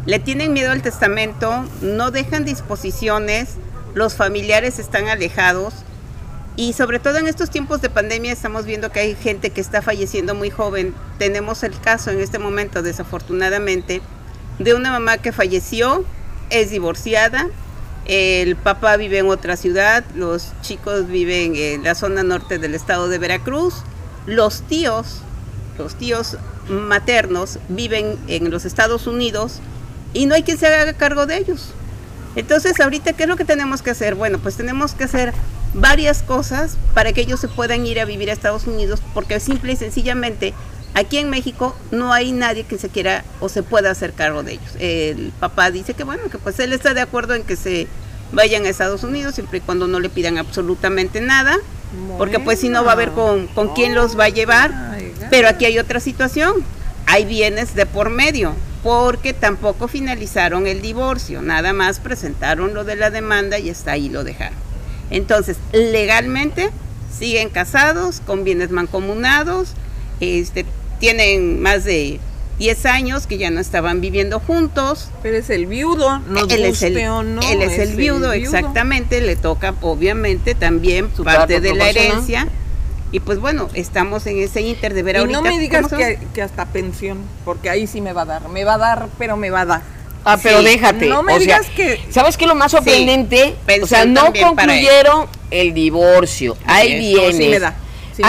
[0.05, 3.55] le tienen miedo al testamento, no dejan disposiciones,
[3.95, 5.73] los familiares están alejados
[6.55, 9.81] y sobre todo en estos tiempos de pandemia estamos viendo que hay gente que está
[9.81, 10.95] falleciendo muy joven.
[11.19, 14.03] Tenemos el caso en este momento, desafortunadamente,
[14.59, 16.05] de una mamá que falleció,
[16.51, 17.49] es divorciada,
[18.07, 23.09] el papá vive en otra ciudad, los chicos viven en la zona norte del estado
[23.09, 23.75] de Veracruz,
[24.27, 25.23] los tíos,
[25.79, 26.37] los tíos
[26.69, 29.61] maternos viven en los Estados Unidos
[30.15, 31.73] y no hay quien se haga cargo de ellos.
[32.35, 34.15] Entonces, ahorita, ¿qué es lo que tenemos que hacer?
[34.15, 35.33] Bueno, pues tenemos que hacer
[35.75, 39.73] varias cosas para que ellos se puedan ir a vivir a Estados Unidos, porque simple
[39.73, 40.55] y sencillamente
[40.95, 44.53] aquí en México no hay nadie que se quiera o se pueda hacer cargo de
[44.53, 44.77] ellos.
[44.79, 47.87] El papá dice que bueno, que pues él está de acuerdo en que se
[48.33, 51.59] vayan a Estados Unidos siempre y cuando no le pidan absolutamente nada,
[52.19, 54.99] porque pues si no va a ver con, con quién los va a llevar.
[55.31, 56.55] Pero aquí hay otra situación,
[57.07, 62.97] hay bienes de por medio, porque tampoco finalizaron el divorcio, nada más presentaron lo de
[62.97, 64.59] la demanda y hasta ahí lo dejaron.
[65.11, 66.71] Entonces, legalmente
[67.17, 69.75] siguen casados con bienes mancomunados,
[70.21, 70.65] este,
[71.03, 72.21] tienen más de
[72.61, 75.11] 10 años que ya no estaban viviendo juntos.
[75.21, 77.43] Pero es el viudo, nos él es el, o no.
[77.43, 82.47] él es el viudo, exactamente, le toca obviamente también Su parte de la herencia.
[83.11, 85.39] Y pues bueno, estamos en ese inter de ver Y ahorita.
[85.39, 88.49] no me digas que, que hasta pensión, porque ahí sí me va a dar.
[88.49, 89.83] Me va a dar, pero me va a dar.
[90.25, 91.07] Ah, pero Sí, déjate.
[91.09, 93.57] no me o sea, digas que- ¿Sabes qué es lo más sorprendente?
[93.83, 96.57] o sea, no concluyeron el divorcio.
[96.65, 96.99] hay es.
[97.01, 97.33] bienes.
[97.33, 97.75] No, sí me da,
[98.17, 98.23] sí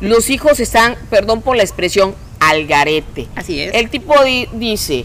[0.00, 3.28] Los hijos están, perdón por la expresión, al garete.
[3.34, 3.74] Así es.
[3.74, 5.04] El tipo di- dice,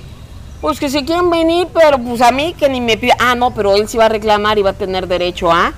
[0.59, 3.13] pues que se quieren venir, pero pues a mí que ni me pide.
[3.19, 5.73] Ah, no, pero él sí va a reclamar y va a tener derecho a.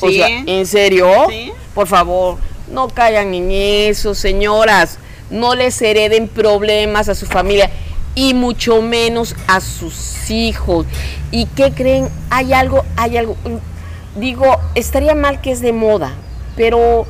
[0.00, 0.16] O Sí.
[0.16, 1.10] sea, ¿en serio?
[1.28, 1.50] Sí.
[1.74, 2.36] Por favor,
[2.70, 4.98] no caigan en eso, señoras.
[5.30, 7.70] No les hereden problemas a su familia
[8.14, 10.86] y mucho menos a sus hijos.
[11.30, 12.08] ¿Y qué creen?
[12.30, 13.34] Hay algo, hay algo.
[13.44, 16.14] mm, Digo, estaría mal que es de moda,
[16.56, 17.06] pero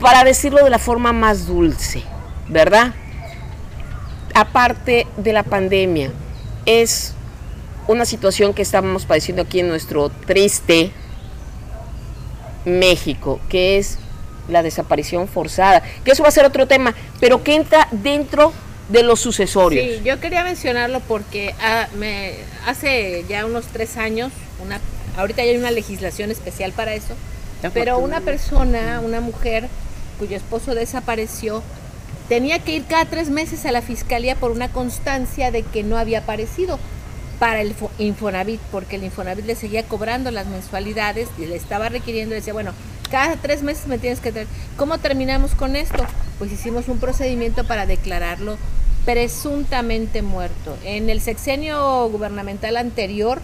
[0.00, 2.02] para decirlo de la forma más dulce,
[2.48, 2.94] ¿verdad?
[4.34, 6.10] Aparte de la pandemia,
[6.66, 7.14] es
[7.86, 10.90] una situación que estamos padeciendo aquí en nuestro triste
[12.64, 13.98] México, que es
[14.48, 18.52] la desaparición forzada, que eso va a ser otro tema, pero que entra dentro
[18.88, 19.84] de los sucesorios.
[19.84, 22.34] Sí, yo quería mencionarlo porque ah, me,
[22.66, 24.32] hace ya unos tres años,
[24.64, 24.80] una,
[25.16, 27.14] ahorita ya hay una legislación especial para eso,
[27.74, 29.68] pero una persona, una mujer
[30.20, 31.62] cuyo esposo desapareció,
[32.28, 35.96] tenía que ir cada tres meses a la fiscalía por una constancia de que no
[35.96, 36.78] había aparecido
[37.38, 41.88] para el fo- Infonavit, porque el Infonavit le seguía cobrando las mensualidades y le estaba
[41.88, 42.72] requiriendo, decía, bueno,
[43.10, 44.46] cada tres meses me tienes que traer.
[44.76, 46.04] ¿Cómo terminamos con esto?
[46.38, 48.58] Pues hicimos un procedimiento para declararlo
[49.06, 50.76] presuntamente muerto.
[50.84, 53.40] En el sexenio gubernamental anterior,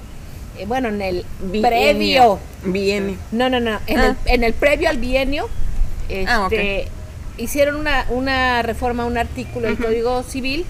[0.58, 1.24] eh, bueno, en el
[1.62, 3.16] previo, Viene.
[3.32, 4.16] no, no, no, en, Ah.
[4.26, 5.48] el, en el previo al bienio,
[6.08, 6.90] este, Ah, ok.
[7.38, 10.64] hicieron una, una reforma, un artículo del Código Civil.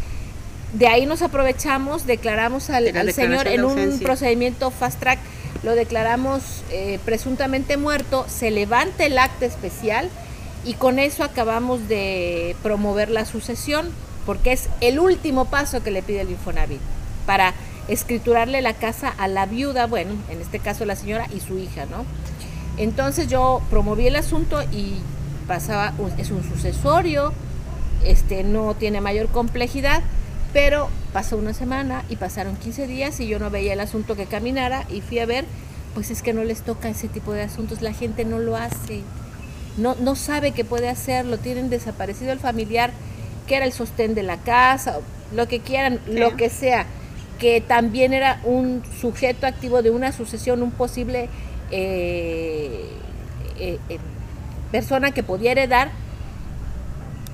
[0.72, 5.18] De ahí nos aprovechamos, declaramos al, De la al señor en un procedimiento fast track,
[5.62, 10.10] lo declaramos eh, presuntamente muerto, se levanta el acta especial
[10.64, 13.88] y con eso acabamos de promover la sucesión,
[14.26, 16.80] porque es el último paso que le pide el Infonavit
[17.24, 17.54] para
[17.88, 21.86] escriturarle la casa a la viuda, bueno, en este caso la señora y su hija,
[21.86, 22.04] ¿no?
[22.76, 24.96] Entonces yo promoví el asunto y
[25.46, 27.32] pasaba, un- es un sucesorio,
[28.04, 30.02] este no tiene mayor complejidad,
[30.52, 34.26] pero pasó una semana y pasaron 15 días y yo no veía el asunto que
[34.26, 35.44] caminara y fui a ver,
[35.94, 39.00] pues es que no les toca ese tipo de asuntos, la gente no lo hace,
[39.76, 42.90] no, no sabe que puede hacerlo, tienen desaparecido el familiar
[43.46, 44.98] que era el sostén de la casa,
[45.34, 46.86] lo que quieran, lo que sea,
[47.38, 51.28] que también era un sujeto activo de una sucesión, un posible
[51.70, 52.88] eh,
[53.58, 53.98] eh, eh,
[54.72, 55.90] persona que podía heredar,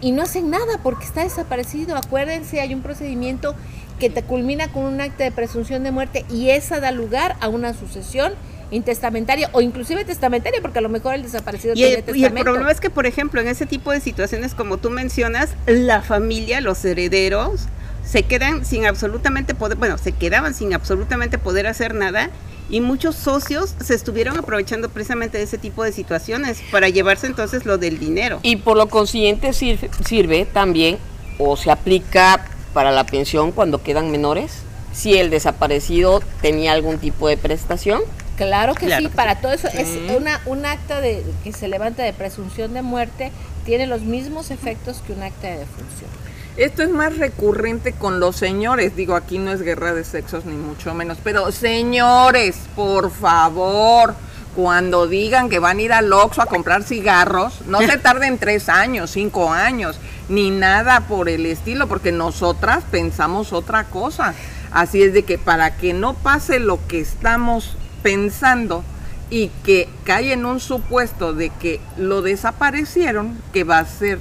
[0.00, 1.96] y no hacen nada porque está desaparecido.
[1.96, 3.54] Acuérdense, hay un procedimiento
[3.98, 7.48] que te culmina con un acta de presunción de muerte y esa da lugar a
[7.48, 8.32] una sucesión
[8.72, 12.04] intestamentaria o inclusive testamentaria, porque a lo mejor el desaparecido Y tiene el, y el
[12.04, 12.44] testamento.
[12.44, 16.60] problema es que, por ejemplo, en ese tipo de situaciones, como tú mencionas, la familia,
[16.60, 17.66] los herederos,
[18.04, 22.30] se quedan sin absolutamente poder, bueno, se quedaban sin absolutamente poder hacer nada
[22.68, 27.66] y muchos socios se estuvieron aprovechando precisamente de ese tipo de situaciones para llevarse entonces
[27.66, 28.40] lo del dinero.
[28.42, 30.98] Y por lo consiguiente sirve, sirve también
[31.38, 34.52] o se aplica para la pensión cuando quedan menores,
[34.92, 38.00] si el desaparecido tenía algún tipo de prestación.
[38.36, 41.68] Claro que Claro sí, que para todo eso es una un acta de que se
[41.68, 43.30] levanta de presunción de muerte
[43.66, 46.10] tiene los mismos efectos que un acta de defunción.
[46.56, 48.94] Esto es más recurrente con los señores.
[48.94, 51.16] Digo, aquí no es guerra de sexos ni mucho menos.
[51.24, 54.14] Pero señores, por favor,
[54.54, 58.68] cuando digan que van a ir al Oxxo a comprar cigarros, no se tarden tres
[58.68, 59.98] años, cinco años,
[60.28, 64.34] ni nada por el estilo, porque nosotras pensamos otra cosa.
[64.70, 68.84] Así es de que para que no pase lo que estamos pensando
[69.30, 74.18] y que cae en un supuesto de que lo desaparecieron, que va a ser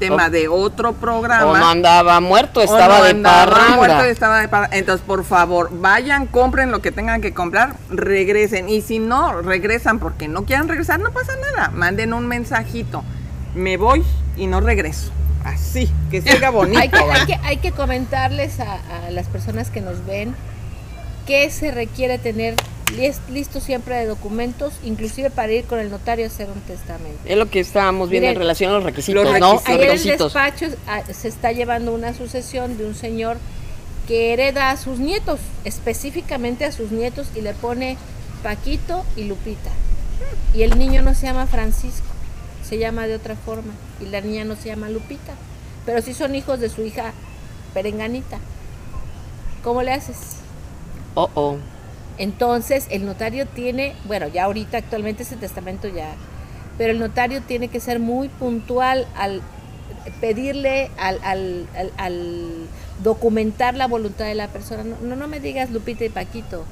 [0.00, 1.46] tema O- de otro programa.
[1.46, 3.76] O no andaba muerto, O estaba no de andaba parranda.
[3.76, 4.76] muerto y estaba de parranda.
[4.76, 8.68] Entonces, por favor, vayan, compren lo que tengan que comprar, regresen.
[8.68, 11.70] Y si no regresan porque no quieran regresar, no pasa nada.
[11.70, 13.04] Manden un mensajito.
[13.54, 14.02] Me voy
[14.36, 15.12] y no regreso.
[15.44, 16.78] Así, que siga bonito.
[16.80, 18.74] Hay que, hay que, hay que comentarles a,
[19.06, 20.34] a las personas que nos ven
[21.26, 22.54] que se requiere tener
[22.96, 27.18] lis- listo siempre de documentos, inclusive para ir con el notario a hacer un testamento.
[27.24, 29.60] Es lo que estábamos viendo Miren, en relación a los requisitos, los ¿no?
[29.66, 30.34] requisitos.
[30.34, 33.36] Los Ayer el despacho ah, se está llevando una sucesión de un señor
[34.08, 37.96] que hereda a sus nietos, específicamente a sus nietos, y le pone
[38.42, 39.70] Paquito y Lupita.
[40.52, 42.06] Y el niño no se llama Francisco,
[42.68, 45.34] se llama de otra forma, y la niña no se llama Lupita,
[45.86, 47.12] pero sí son hijos de su hija
[47.72, 48.38] Perenganita.
[49.62, 50.16] ¿Cómo le haces?
[51.14, 51.56] Oh, oh.
[52.18, 56.14] Entonces, el notario tiene, bueno, ya ahorita actualmente ese testamento ya,
[56.76, 59.40] pero el notario tiene que ser muy puntual al
[60.20, 62.66] pedirle, al, al, al- al
[63.02, 64.84] documentar la voluntad de la persona.
[64.84, 66.64] No, no, no me digas Lupita y Paquito,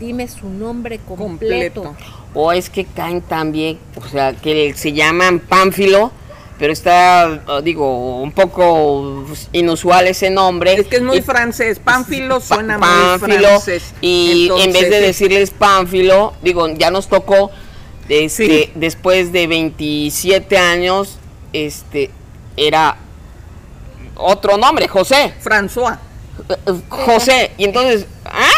[0.00, 1.82] dime su nombre completo.
[1.84, 2.14] Completo.
[2.34, 6.12] O es que caen también, o sea, que se llaman Pánfilo,
[6.58, 10.74] pero está, eh, digo, un poco inusual ese nombre.
[10.74, 11.78] Es que es muy Y- francés.
[11.78, 13.94] Pánfilo suena Pánfilo, muy francés.
[14.00, 17.50] Y en vez de decirles Pánfilo, digo, ya nos tocó,
[18.08, 18.72] este, Sí.
[18.74, 21.18] después de 27 años,
[21.52, 22.10] este,
[22.56, 22.96] era
[24.16, 25.34] otro nombre, José.
[25.42, 25.98] François.
[26.88, 27.50] José.
[27.58, 28.48] Y entonces, ¿ah?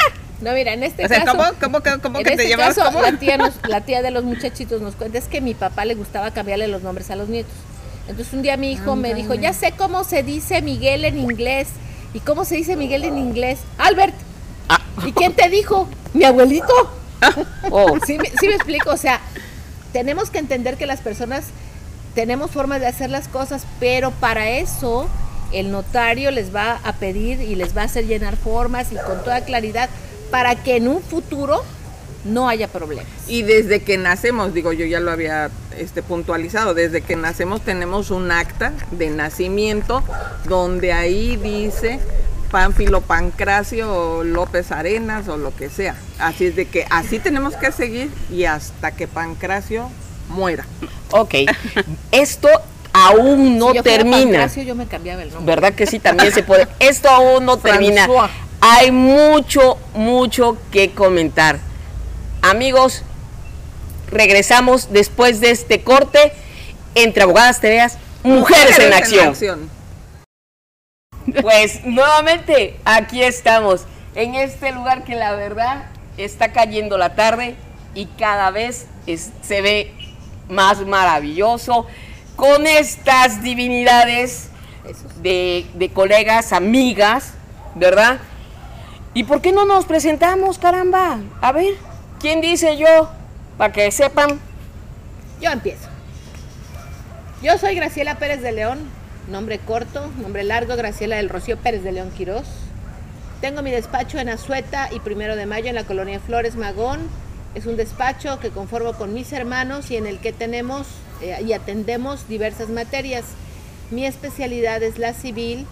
[0.40, 1.36] No, mira, en este O sea, caso...
[1.38, 2.74] ¿cómo, cómo, que- cómo en que te este llamas?
[2.76, 3.00] caso, ¿Cómo?
[3.02, 5.94] la tía, nos- la tía de los muchachitos nos cuenta, es que mi papá le
[5.94, 7.52] gustaba cambiarle los nombres a los nietos.
[8.08, 11.68] Entonces un día mi hijo me dijo, ya sé cómo se dice Miguel en inglés.
[12.14, 13.58] ¿Y cómo se dice Miguel en inglés?
[13.78, 14.14] Albert.
[14.68, 14.80] Ah.
[15.04, 15.88] ¿Y quién te dijo?
[16.14, 16.72] Mi abuelito.
[17.70, 18.90] Oh, ¿Sí, me- sí me explico?
[18.90, 19.20] O sea,
[19.92, 21.44] tenemos que entender que las personas
[22.14, 25.08] tenemos formas de hacer las cosas, pero para eso
[25.52, 29.22] el notario les va a pedir y les va a hacer llenar formas y con
[29.24, 29.88] toda claridad
[30.30, 31.62] para que en un futuro
[32.26, 33.06] no haya problemas.
[33.28, 38.10] Y desde que nacemos, digo yo ya lo había este, puntualizado, desde que nacemos tenemos
[38.10, 40.02] un acta de nacimiento
[40.46, 42.00] donde ahí dice
[42.50, 45.96] Pánfilo Pancracio López Arenas o lo que sea.
[46.18, 49.90] Así es de que así tenemos que seguir y hasta que Pancracio
[50.28, 50.64] muera.
[51.10, 51.34] ok.
[52.12, 52.48] Esto
[52.92, 54.18] aún no Si yo fuera termina.
[54.18, 55.54] Pancracio, yo me cambiaba el nombre.
[55.54, 55.98] ¿Verdad que sí?
[55.98, 56.66] También se puede.
[56.78, 58.08] Esto aún no termina.
[58.60, 61.58] Hay mucho, mucho que comentar.
[62.50, 63.02] Amigos,
[64.10, 66.32] regresamos después de este corte
[66.94, 69.68] entre Abogadas Tereas, Mujeres, en, acción.
[71.42, 73.82] Pues nuevamente aquí estamos,
[74.14, 75.86] en este lugar que la verdad
[76.16, 77.56] está cayendo la tarde
[77.94, 79.92] y cada vez es- se ve
[80.48, 81.86] más maravilloso
[82.36, 84.50] con estas divinidades
[85.20, 87.32] de, de colegas, amigas,
[87.74, 88.18] ¿verdad?
[89.14, 91.18] ¿Y por qué no nos presentamos, caramba?
[91.40, 91.74] A ver,
[92.20, 93.10] ¿quién dice yo?
[93.58, 94.40] Para que sepan.
[95.40, 95.88] Yo empiezo.
[97.42, 98.78] Yo soy Graciela Pérez de León,
[99.30, 102.46] nombre corto, nombre largo, Graciela del Rocío Pérez de León Quirós.
[103.40, 107.00] Tengo mi despacho en Azueta y Primero de Mayo en la colonia Flores Magón.
[107.54, 110.86] Es un despacho que conformo con mis hermanos y en el que tenemos
[111.20, 113.24] eh, y atendemos diversas materias.
[113.90, 115.66] Mi especialidad es la civil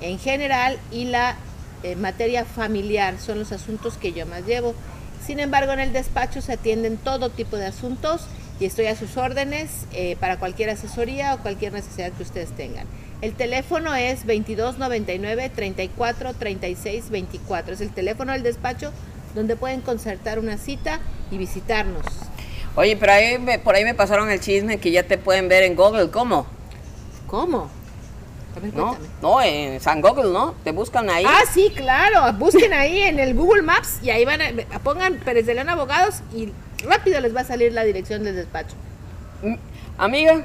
[0.00, 1.36] en general y la
[1.82, 4.74] eh, materia familiar, son los asuntos que yo más llevo.
[5.24, 8.22] Sin embargo, en el despacho se atienden todo tipo de asuntos
[8.58, 12.86] y estoy a sus órdenes eh, para cualquier asesoría o cualquier necesidad que ustedes tengan.
[13.22, 17.74] El teléfono es 2299 34 36 24.
[17.74, 18.92] Es el teléfono del despacho
[19.34, 21.00] donde pueden concertar una cita
[21.30, 22.04] y visitarnos.
[22.76, 25.62] Oye, pero ahí me- por ahí me pasaron el chisme que ya te pueden ver
[25.64, 26.10] en Google.
[26.10, 26.46] ¿Cómo?
[27.26, 27.70] ¿Cómo?
[28.56, 28.96] A ver, ¿No?
[29.22, 30.54] No, en San Google, ¿no?
[30.64, 31.24] Te buscan ahí.
[31.26, 32.32] Ah, sí, claro.
[32.38, 36.16] Busquen ahí en el Google Maps y ahí van a pongan Pérez de León Abogados
[36.34, 36.52] y
[36.84, 38.74] rápido les va a salir la dirección del despacho.
[39.42, 39.54] Mm,
[39.98, 40.44] Amiga,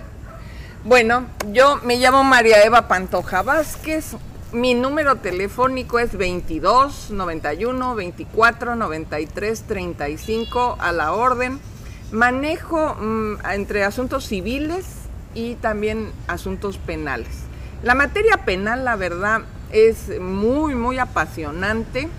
[0.83, 4.15] Bueno, yo me llamo María Eva Pantoja Vázquez.
[4.51, 11.59] Mi número telefónico es 22 91 24 93 35 a la orden.
[12.11, 14.85] Manejo mm, entre asuntos civiles
[15.33, 17.44] y también asuntos penales.
[17.83, 22.09] La materia penal, la verdad, es muy, muy apasionante.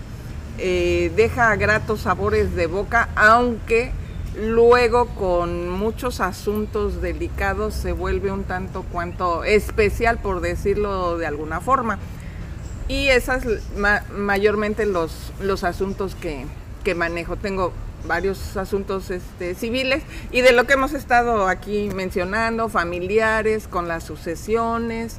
[0.59, 3.91] Eh, deja gratos sabores de boca, aunque
[4.39, 11.59] luego con muchos asuntos delicados se vuelve un tanto cuanto especial, por decirlo de alguna
[11.61, 11.99] forma.
[12.87, 13.43] Y esas
[13.75, 16.45] ma- mayormente los, los asuntos que,
[16.83, 17.35] que manejo.
[17.35, 17.73] Tengo
[18.07, 20.01] varios asuntos este, civiles
[20.31, 25.17] y de lo que hemos estado aquí mencionando, familiares, con las sucesiones,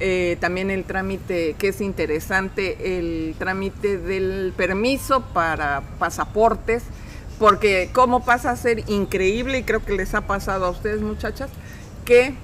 [0.00, 6.84] eh, también el trámite que es interesante, el trámite del permiso para pasaportes,
[7.38, 11.50] porque cómo pasa a ser increíble, y creo que les ha pasado a ustedes muchachas,
[12.04, 12.34] que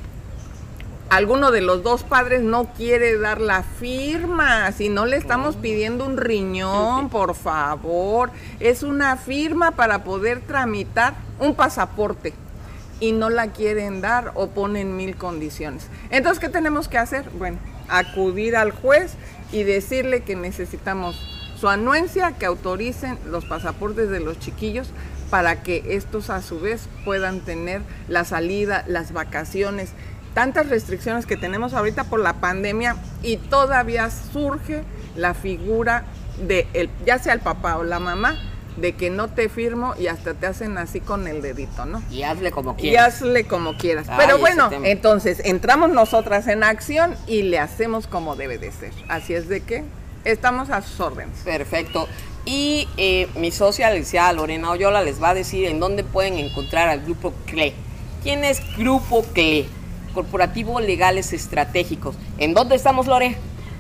[1.10, 6.04] alguno de los dos padres no quiere dar la firma, si no le estamos pidiendo
[6.04, 12.32] un riñón, por favor, es una firma para poder tramitar un pasaporte
[13.04, 15.88] y no la quieren dar o ponen mil condiciones.
[16.08, 17.28] Entonces, ¿qué tenemos que hacer?
[17.36, 19.16] Bueno, acudir al juez
[19.52, 21.14] y decirle que necesitamos
[21.60, 24.88] su anuencia, que autoricen los pasaportes de los chiquillos
[25.28, 29.90] para que estos a su vez puedan tener la salida, las vacaciones,
[30.32, 34.82] tantas restricciones que tenemos ahorita por la pandemia y todavía surge
[35.14, 36.04] la figura
[36.46, 38.38] de el, ya sea el papá o la mamá
[38.76, 42.02] de que no te firmo y hasta te hacen así con el dedito, ¿no?
[42.10, 43.16] y hazle como Y quieras.
[43.22, 44.06] hazle como quieras.
[44.08, 48.92] Ay, Pero bueno, entonces entramos nosotras en acción y le hacemos como debe de ser.
[49.08, 49.84] Así es de que
[50.24, 51.38] estamos a sus órdenes.
[51.44, 52.08] Perfecto.
[52.46, 56.34] Y eh, mi socia, la licenciada Lorena Oyola, les va a decir en dónde pueden
[56.38, 57.74] encontrar al Grupo CLE.
[58.22, 59.66] ¿Quién es Grupo CLE?
[60.12, 62.16] Corporativo Legales Estratégicos.
[62.38, 63.36] ¿En dónde estamos, Lore?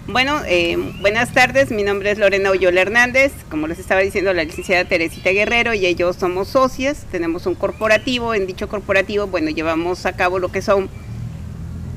[0.06, 4.44] Bueno, eh, buenas tardes, mi nombre es Lorena Oyola Hernández, como les estaba diciendo la
[4.44, 10.04] licenciada Teresita Guerrero y ellos somos socias, tenemos un corporativo, en dicho corporativo, bueno, llevamos
[10.04, 10.90] a cabo lo que son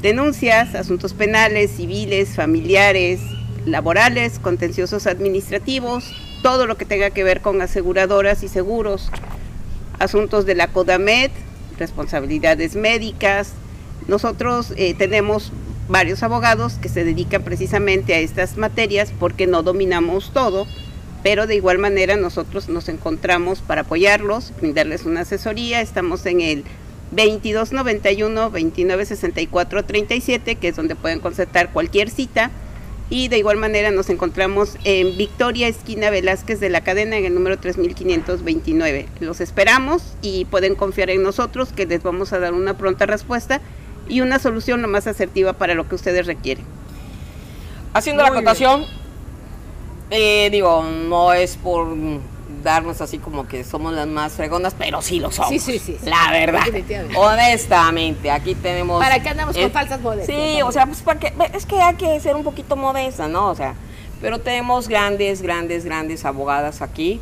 [0.01, 3.19] denuncias, asuntos penales, civiles, familiares,
[3.65, 9.11] laborales, contenciosos administrativos, todo lo que tenga que ver con aseguradoras y seguros,
[9.99, 11.31] asuntos de la CODAMED,
[11.77, 13.51] responsabilidades médicas.
[14.07, 15.51] Nosotros eh, tenemos
[15.87, 20.67] varios abogados que se dedican precisamente a estas materias porque no dominamos todo,
[21.23, 25.81] pero de igual manera nosotros nos encontramos para apoyarlos, brindarles una asesoría.
[25.81, 26.63] Estamos en el
[27.11, 32.51] 2291 2964 37, que es donde pueden concertar cualquier cita.
[33.09, 37.33] Y de igual manera nos encontramos en Victoria Esquina Velázquez de la cadena en el
[37.33, 39.05] número 3529.
[39.21, 43.61] Los esperamos y pueden confiar en nosotros que les vamos a dar una pronta respuesta
[44.09, 46.65] y una solución lo más asertiva para lo que ustedes requieren.
[47.93, 48.85] Haciendo Muy la acotación,
[50.09, 51.87] eh, digo, no es por
[52.63, 55.49] darnos así como que somos las más fregonas, pero sí lo somos.
[55.51, 56.09] Sí, sí, sí, sí.
[56.09, 56.61] La verdad.
[56.65, 57.17] Definitivamente.
[57.17, 59.01] Honestamente, aquí tenemos.
[59.03, 61.33] ¿Para qué andamos con falsas modestias, Sí, o sea, pues para que.
[61.53, 63.47] Es que hay que ser un poquito modesta, ¿no?
[63.49, 63.73] O sea,
[64.21, 67.19] pero tenemos grandes, grandes, grandes abogadas aquí,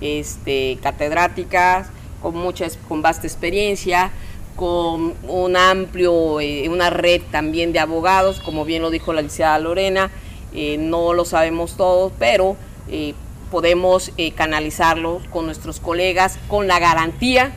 [0.00, 1.88] este, catedráticas,
[2.22, 4.10] con mucha, es- con vasta experiencia,
[4.56, 9.58] con un amplio, eh, una red también de abogados, como bien lo dijo la licenciada
[9.58, 10.10] Lorena,
[10.52, 12.56] eh, no lo sabemos todos, pero
[12.88, 13.14] eh,
[13.50, 17.52] podemos canalizarlo con nuestros colegas con la garantía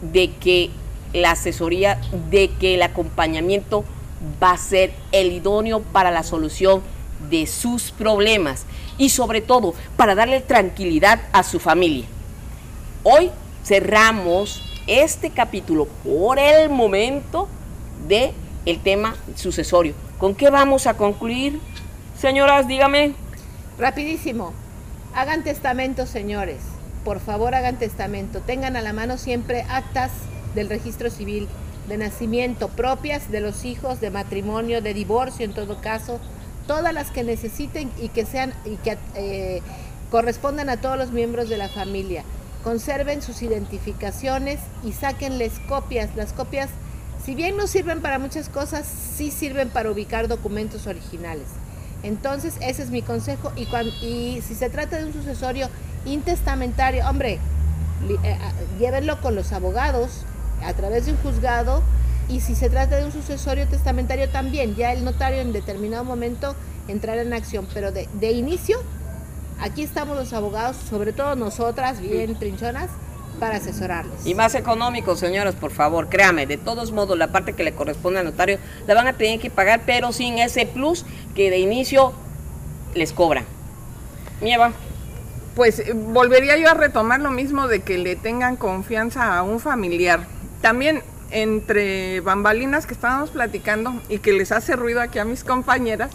[0.00, 0.70] de que
[1.12, 3.84] la asesoría, de que el acompañamiento
[4.42, 6.82] va a ser el idóneo para la solución
[7.30, 8.64] de sus problemas
[8.98, 12.06] y sobre todo para darle tranquilidad a su familia.
[13.02, 13.30] Hoy
[13.64, 17.48] cerramos este capítulo por el momento
[18.06, 18.32] de
[18.66, 19.94] el tema sucesorio.
[20.18, 21.60] ¿Con qué vamos a concluir?
[22.18, 23.14] Señoras, dígame.
[23.78, 24.52] Rapidísimo.
[25.14, 26.58] Hagan testamento, señores.
[27.04, 28.40] Por favor, hagan testamento.
[28.40, 30.10] Tengan a la mano siempre actas
[30.54, 31.48] del registro civil
[31.88, 36.18] de nacimiento propias de los hijos, de matrimonio, de divorcio en todo caso,
[36.66, 39.60] todas las que necesiten y que sean y que eh,
[40.10, 42.24] correspondan a todos los miembros de la familia.
[42.64, 46.16] Conserven sus identificaciones y sáquenles copias.
[46.16, 46.70] Las copias,
[47.24, 51.46] si bien no sirven para muchas cosas, sí sirven para ubicar documentos originales.
[52.02, 53.52] Entonces, ese es mi consejo.
[53.54, 55.68] Y, cuan- y si se trata de un sucesorio
[56.06, 57.38] intestamentario, hombre,
[58.22, 60.24] eh, ah, llévenlo con los abogados
[60.62, 61.82] a través de un juzgado
[62.28, 66.54] y si se trata de un sucesorio testamentario también, ya el notario en determinado momento
[66.88, 68.78] entrará en acción, pero de, de inicio,
[69.60, 72.90] aquí estamos los abogados, sobre todo nosotras, bien trinchonas,
[73.40, 74.26] para asesorarles.
[74.26, 78.20] Y más económico, señores, por favor, créame, de todos modos la parte que le corresponde
[78.20, 82.12] al notario la van a tener que pagar, pero sin ese plus que de inicio
[82.94, 83.44] les cobran.
[84.40, 84.72] Mieva,
[85.56, 89.60] Pues eh, volvería yo a retomar lo mismo de que le tengan confianza a un
[89.60, 90.26] familiar.
[90.60, 96.10] También entre bambalinas que estábamos platicando y que les hace ruido aquí a mis compañeras,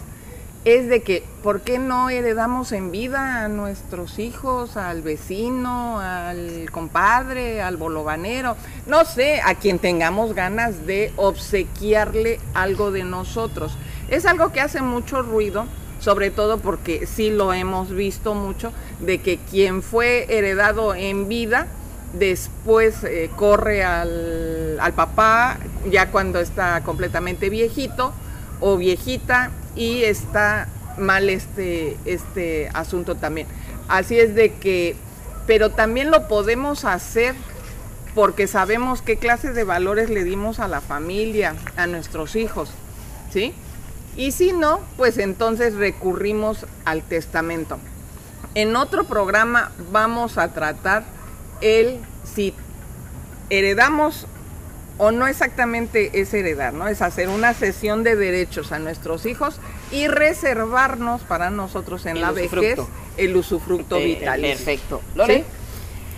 [0.64, 6.68] es de que, ¿por qué no heredamos en vida a nuestros hijos, al vecino, al
[6.70, 8.56] compadre, al bolovanero?
[8.86, 13.72] No sé, a quien tengamos ganas de obsequiarle algo de nosotros.
[14.08, 15.64] Es algo que hace mucho ruido,
[15.98, 21.68] sobre todo porque sí lo hemos visto mucho, de que quien fue heredado en vida,
[22.12, 25.58] después eh, corre al, al papá
[25.88, 28.12] ya cuando está completamente viejito
[28.58, 30.68] o viejita y está
[30.98, 33.46] mal este, este asunto también.
[33.88, 34.96] Así es de que,
[35.46, 37.34] pero también lo podemos hacer
[38.14, 42.70] porque sabemos qué clase de valores le dimos a la familia, a nuestros hijos,
[43.32, 43.54] ¿sí?
[44.16, 47.78] Y si no, pues entonces recurrimos al testamento.
[48.54, 51.04] En otro programa vamos a tratar
[51.60, 52.52] el si
[53.48, 54.26] heredamos
[55.02, 56.86] o no exactamente es heredar, ¿no?
[56.86, 59.56] Es hacer una sesión de derechos a nuestros hijos
[59.90, 62.88] y reservarnos para nosotros en El la vejez usufructo.
[63.16, 64.40] el usufructo eh, vital.
[64.42, 65.00] perfecto.
[65.14, 65.44] Lore, ¿Sí?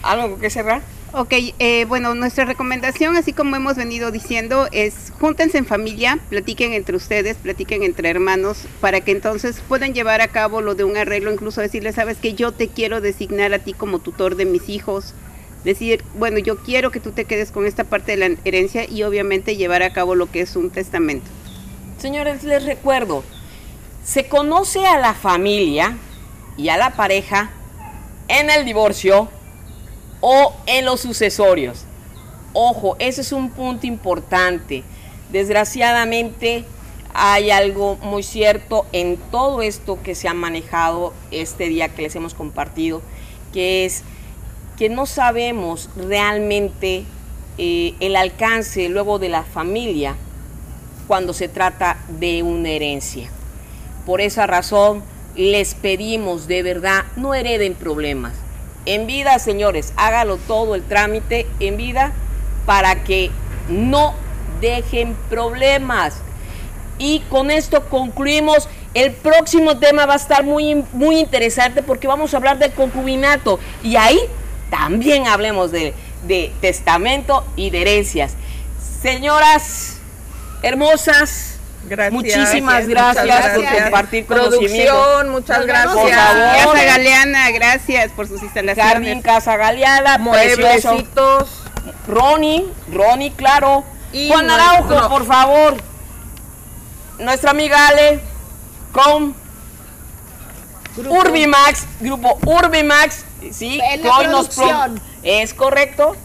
[0.02, 0.82] ¿algo que cerrar?
[1.12, 6.72] Ok, eh, bueno, nuestra recomendación, así como hemos venido diciendo, es júntense en familia, platiquen
[6.72, 10.96] entre ustedes, platiquen entre hermanos, para que entonces puedan llevar a cabo lo de un
[10.96, 14.68] arreglo, incluso decirle, sabes que yo te quiero designar a ti como tutor de mis
[14.68, 15.14] hijos,
[15.64, 19.02] decir, bueno, yo quiero que tú te quedes con esta parte de la herencia y
[19.02, 21.26] obviamente llevar a cabo lo que es un testamento.
[21.98, 23.22] Señores, les recuerdo,
[24.04, 25.96] se conoce a la familia
[26.56, 27.50] y a la pareja
[28.28, 29.28] en el divorcio
[30.20, 31.84] o en los sucesorios.
[32.52, 34.82] Ojo, ese es un punto importante.
[35.30, 36.64] Desgraciadamente
[37.14, 42.16] hay algo muy cierto en todo esto que se ha manejado este día que les
[42.16, 43.02] hemos compartido,
[43.52, 44.02] que es
[44.76, 47.04] que no sabemos realmente
[47.58, 50.16] eh, el alcance luego de la familia
[51.06, 53.28] cuando se trata de una herencia.
[54.06, 55.02] Por esa razón
[55.34, 58.34] les pedimos de verdad, no hereden problemas.
[58.84, 62.12] En vida, señores, hágalo todo el trámite en vida
[62.66, 63.30] para que
[63.68, 64.14] no
[64.60, 66.16] dejen problemas.
[66.98, 68.68] Y con esto concluimos.
[68.94, 73.58] El próximo tema va a estar muy, muy interesante porque vamos a hablar del concubinato.
[73.82, 74.18] Y ahí
[74.72, 75.92] también hablemos de,
[76.26, 78.36] de testamento y de herencias.
[79.02, 79.98] Señoras
[80.62, 81.50] hermosas,
[81.84, 82.12] Gracias.
[82.12, 84.92] Muchísimas gracias por compartir conocimiento.
[84.94, 85.94] Producción, muchas gracias.
[85.94, 86.74] Por favor.
[86.74, 89.24] Casa Galeana, gracias por sus Jardín instalaciones.
[89.24, 90.18] Casa Galeana.
[90.18, 91.50] Mueblecitos.
[92.06, 93.84] Ronnie, Ronnie, claro.
[94.12, 95.74] Y Juan Araujo, por favor.
[97.18, 98.20] Nuestra amiga Ale
[98.92, 99.34] con
[100.96, 104.56] Urbimax, grupo Urbimax, sí, En la nos.
[105.22, 106.16] Es correcto.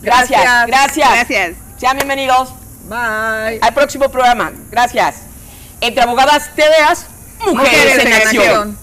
[0.00, 0.66] Gracias, Gracias.
[0.66, 1.10] gracias.
[1.10, 1.56] Gracias.
[1.78, 2.50] Sean bienvenidos
[2.88, 3.58] Bye.
[3.60, 4.52] al próximo programa.
[4.70, 5.16] Gracias.
[5.80, 7.06] Entre abogadas, te veas,
[7.40, 8.44] mujeres, Mujeres en en acción.
[8.44, 8.81] acción.